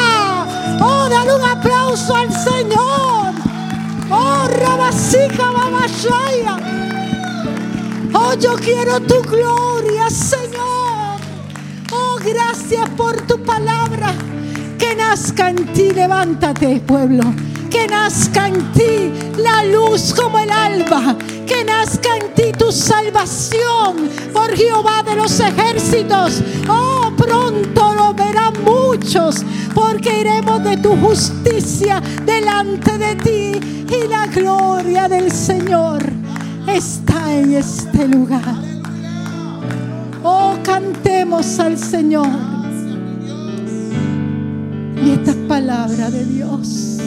Oh, 0.79 1.07
dale 1.09 1.35
un 1.35 1.43
aplauso 1.43 2.15
al 2.15 2.31
Señor. 2.31 3.33
Oh, 4.09 4.47
Rabasica 4.47 5.51
Babashaya. 5.51 6.57
Oh, 8.13 8.33
yo 8.33 8.55
quiero 8.55 8.99
tu 9.01 9.21
gloria, 9.21 10.09
Señor. 10.09 11.19
Oh, 11.91 12.17
gracias 12.23 12.89
por 12.97 13.21
tu 13.21 13.41
palabra. 13.43 14.13
Que 14.77 14.95
nazca 14.95 15.49
en 15.49 15.71
ti, 15.73 15.91
levántate, 15.91 16.81
pueblo. 16.81 17.23
Que 17.69 17.87
nazca 17.87 18.47
en 18.47 18.71
ti 18.73 19.11
la 19.37 19.63
luz 19.63 20.13
como 20.13 20.39
el 20.39 20.51
alba. 20.51 21.15
Que 21.47 21.63
nazca 21.63 22.17
en 22.17 22.33
ti 22.33 22.51
tu 22.51 22.71
salvación 22.71 24.09
por 24.33 24.53
Jehová 24.55 25.03
de 25.03 25.15
los 25.15 25.39
ejércitos. 25.39 26.41
Oh, 26.67 27.11
pronto 27.15 27.90
muchos 28.63 29.43
porque 29.73 30.21
iremos 30.21 30.63
de 30.63 30.77
tu 30.77 30.95
justicia 30.97 32.01
delante 32.25 32.97
de 32.97 33.15
ti 33.15 33.85
y 33.89 34.07
la 34.07 34.27
gloria 34.27 35.07
del 35.07 35.31
Señor 35.31 36.01
está 36.67 37.33
en 37.33 37.53
este 37.53 38.07
lugar. 38.07 38.55
Oh, 40.23 40.55
cantemos 40.63 41.59
al 41.59 41.77
Señor. 41.77 42.27
Y 45.03 45.11
esta 45.11 45.33
palabra 45.47 46.11
de 46.11 46.25
Dios. 46.25 46.99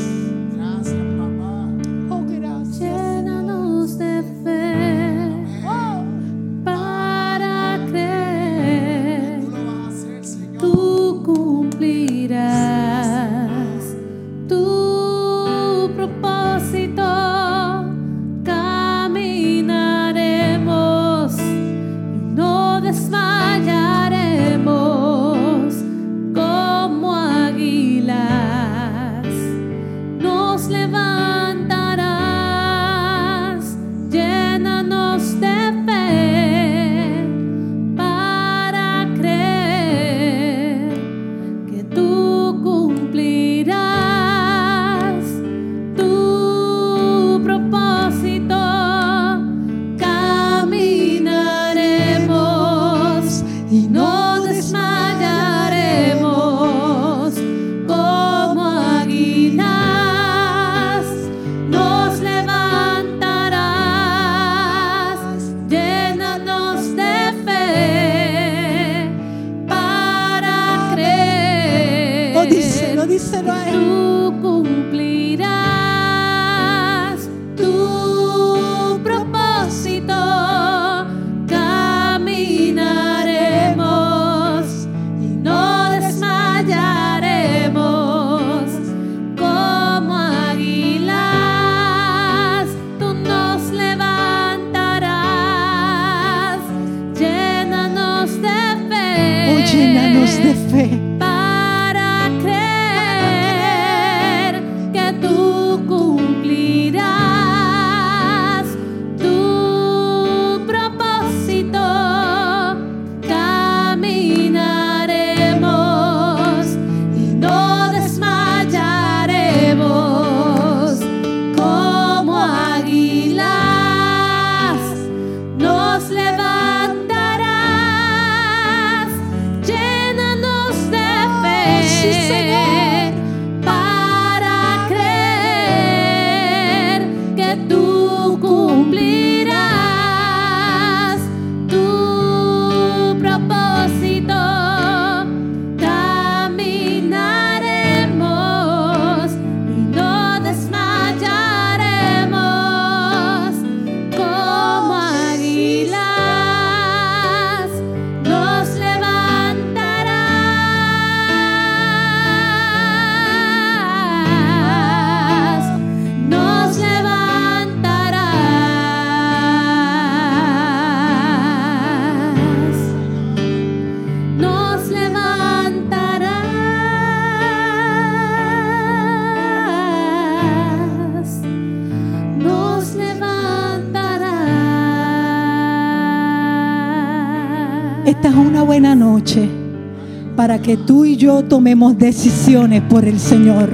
Que 190.65 190.79
tú 190.79 191.04
y 191.04 191.19
yo 191.19 191.44
tomemos 191.44 191.98
decisiones 191.98 192.81
por 192.88 193.04
el 193.04 193.21
Señor. 193.21 193.69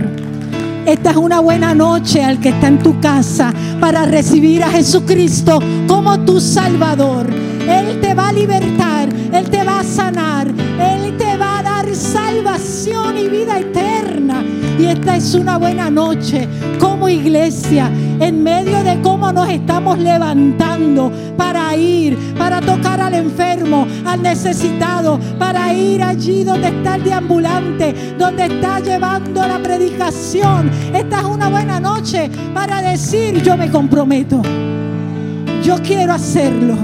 Esta 0.84 1.12
es 1.12 1.16
una 1.16 1.38
buena 1.38 1.72
noche 1.72 2.20
al 2.24 2.40
que 2.40 2.48
está 2.48 2.66
en 2.66 2.80
tu 2.80 2.98
casa 2.98 3.54
para 3.78 4.06
recibir 4.06 4.64
a 4.64 4.70
Jesucristo 4.70 5.60
como 5.86 6.18
tu 6.24 6.40
Salvador. 6.40 7.28
Él 7.68 8.00
te 8.00 8.12
va 8.12 8.30
a 8.30 8.32
libertar, 8.32 9.08
Él 9.32 9.48
te 9.48 9.62
va 9.62 9.80
a 9.80 9.84
sanar, 9.84 10.48
Él 10.48 11.16
te 11.16 11.36
va 11.36 11.60
a 11.60 11.62
dar 11.62 11.94
salvación 11.94 13.18
y 13.18 13.28
vida 13.28 13.60
eterna. 13.60 14.44
Y 14.76 14.86
esta 14.86 15.16
es 15.16 15.34
una 15.34 15.58
buena 15.58 15.90
noche 15.90 16.48
como 16.80 17.08
iglesia, 17.08 17.88
en 18.18 18.42
medio 18.42 18.82
de 18.82 19.00
cómo 19.00 19.30
nos 19.30 19.48
estamos 19.48 19.96
levantando 19.98 21.12
para 21.36 21.76
ir, 21.76 22.16
para 22.36 22.60
tocar 22.60 23.00
al 23.00 23.14
enfermo, 23.14 23.86
al 24.12 24.22
necesitado, 24.22 25.18
para 25.38 25.72
ir 25.72 26.02
allí 26.02 26.44
donde 26.44 26.68
está 26.68 26.96
el 26.96 27.04
deambulante, 27.04 28.14
donde 28.18 28.46
está 28.46 28.80
llevando 28.80 29.46
la 29.46 29.58
predicación. 29.58 30.70
Esta 30.94 31.20
es 31.20 31.24
una 31.24 31.48
buena 31.48 31.78
noche 31.80 32.30
para 32.52 32.82
decir, 32.82 33.42
yo 33.42 33.56
me 33.56 33.70
comprometo. 33.70 34.42
Yo 35.62 35.76
quiero 35.82 36.12
hacerlo. 36.12 36.76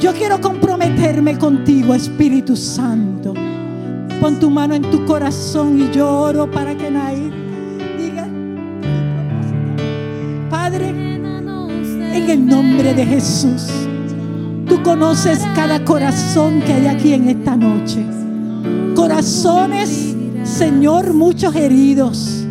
Yo 0.00 0.12
quiero 0.12 0.40
comprometerme 0.40 1.38
contigo, 1.38 1.94
Espíritu 1.94 2.56
Santo. 2.56 3.32
Pon 4.20 4.38
tu 4.38 4.50
mano 4.50 4.74
en 4.74 4.82
tu 4.82 5.04
corazón 5.06 5.80
y 5.80 5.90
yo 5.94 6.08
oro 6.08 6.50
para 6.50 6.74
que 6.74 6.90
nadie 6.90 7.30
diga, 7.98 8.26
Padre, 10.50 10.88
en 10.88 12.30
el 12.30 12.46
nombre 12.46 12.94
de 12.94 13.04
Jesús, 13.04 13.83
tú 14.66 14.82
conoces 14.82 15.40
cada 15.54 15.84
corazón 15.84 16.60
que 16.60 16.72
hay 16.72 16.86
aquí 16.86 17.12
en 17.12 17.28
esta 17.28 17.56
noche. 17.56 18.04
Corazones, 18.94 20.16
Señor, 20.44 21.12
muchos 21.14 21.54
heridos, 21.54 22.44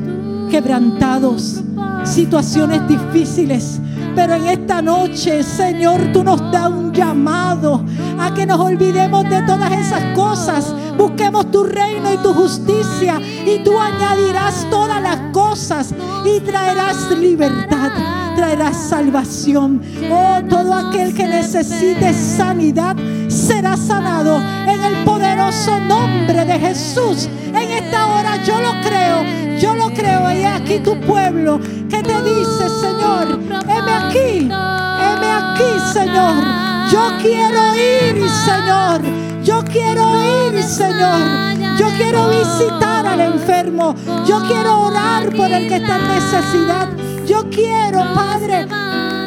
quebrantados, 0.50 1.64
situaciones 2.04 2.88
difíciles. 2.88 3.80
Pero 4.16 4.36
en 4.36 4.46
esta 4.48 4.82
noche, 4.82 5.42
Señor, 5.42 6.12
tú 6.14 6.24
nos 6.24 6.40
das 6.52 6.70
un 6.70 6.94
llamado 6.94 7.84
a 8.20 8.34
que 8.34 8.46
nos 8.46 8.60
olvidemos 8.60 9.28
de 9.28 9.42
todas 9.44 9.72
esas 9.72 10.04
cosas. 10.16 10.74
Busquemos 10.98 11.52
tu 11.52 11.64
reino 11.64 12.14
y 12.14 12.18
tu 12.18 12.34
justicia 12.34 13.20
y 13.20 13.64
tú 13.64 13.80
añadirás 13.80 14.68
todas 14.70 15.02
las 15.02 15.20
cosas 15.32 15.94
y 16.26 16.40
traerás 16.42 17.10
libertad, 17.18 17.92
traerás 18.36 18.78
salvación. 18.90 19.82
Oh, 20.12 20.40
todo 20.50 20.74
aquel 20.74 21.14
que 21.14 21.28
necesite 21.28 22.14
sanidad 22.14 22.96
será 23.28 23.76
sanado 23.76 24.38
en 24.38 24.84
el 24.84 25.04
poderoso 25.04 25.80
nombre 25.80 26.46
de 26.46 26.60
Jesús. 26.60 27.28
En 27.48 27.72
esta 27.72 28.08
hora 28.08 28.44
yo 28.44 28.60
lo 28.62 28.82
creo, 28.82 29.24
yo 29.60 29.76
lo 29.76 29.90
creo. 29.94 30.32
Y 30.32 30.44
aquí 30.44 30.80
tu 30.80 31.00
pueblo 31.02 31.60
que 31.90 32.02
te 32.02 32.22
dice, 32.22 32.70
Señor, 32.82 33.40
heme 33.68 33.92
aquí, 33.92 34.40
heme 34.40 35.32
aquí, 35.32 35.94
Señor. 35.94 36.64
Yo 36.92 37.02
quiero 37.22 37.76
ir, 37.76 38.30
Señor. 38.30 39.23
Quiero 39.72 40.52
ir, 40.52 40.64
Señor. 40.64 41.78
Yo 41.78 41.88
quiero 41.98 42.30
visitar 42.30 43.06
al 43.06 43.20
enfermo. 43.20 43.96
Yo 44.26 44.42
quiero 44.48 44.82
orar 44.82 45.34
por 45.36 45.52
el 45.52 45.68
que 45.68 45.76
está 45.78 45.98
en 45.98 46.08
necesidad. 46.08 46.90
Yo 47.26 47.50
quiero, 47.50 48.00
Padre, 48.14 48.68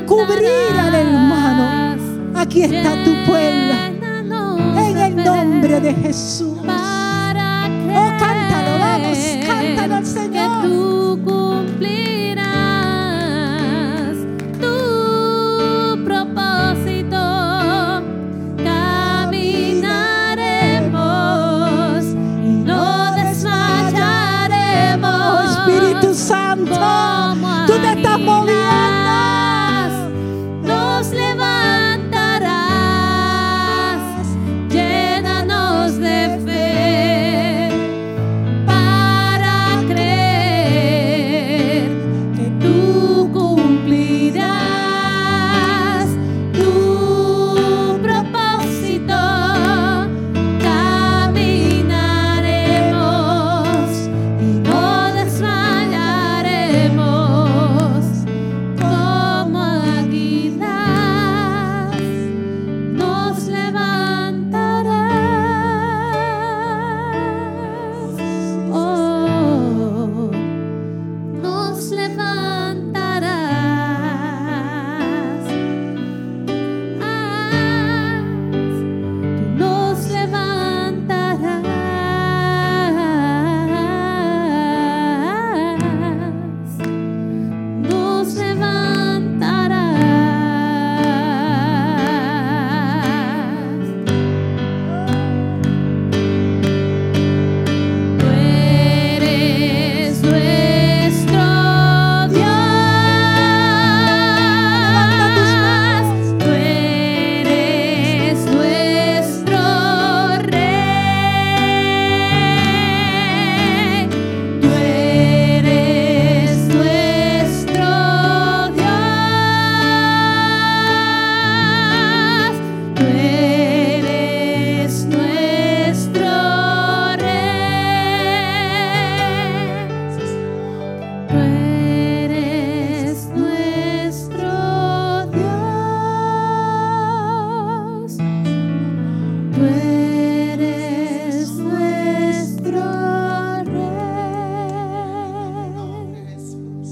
cubrir 0.06 0.78
al 0.78 0.94
hermano. 0.94 1.96
Aquí 2.34 2.62
está 2.62 2.92
tu 3.04 3.14
pueblo. 3.24 3.74
En 4.76 4.98
el 4.98 5.16
nombre 5.16 5.80
de 5.80 5.94
Jesús. 5.94 6.56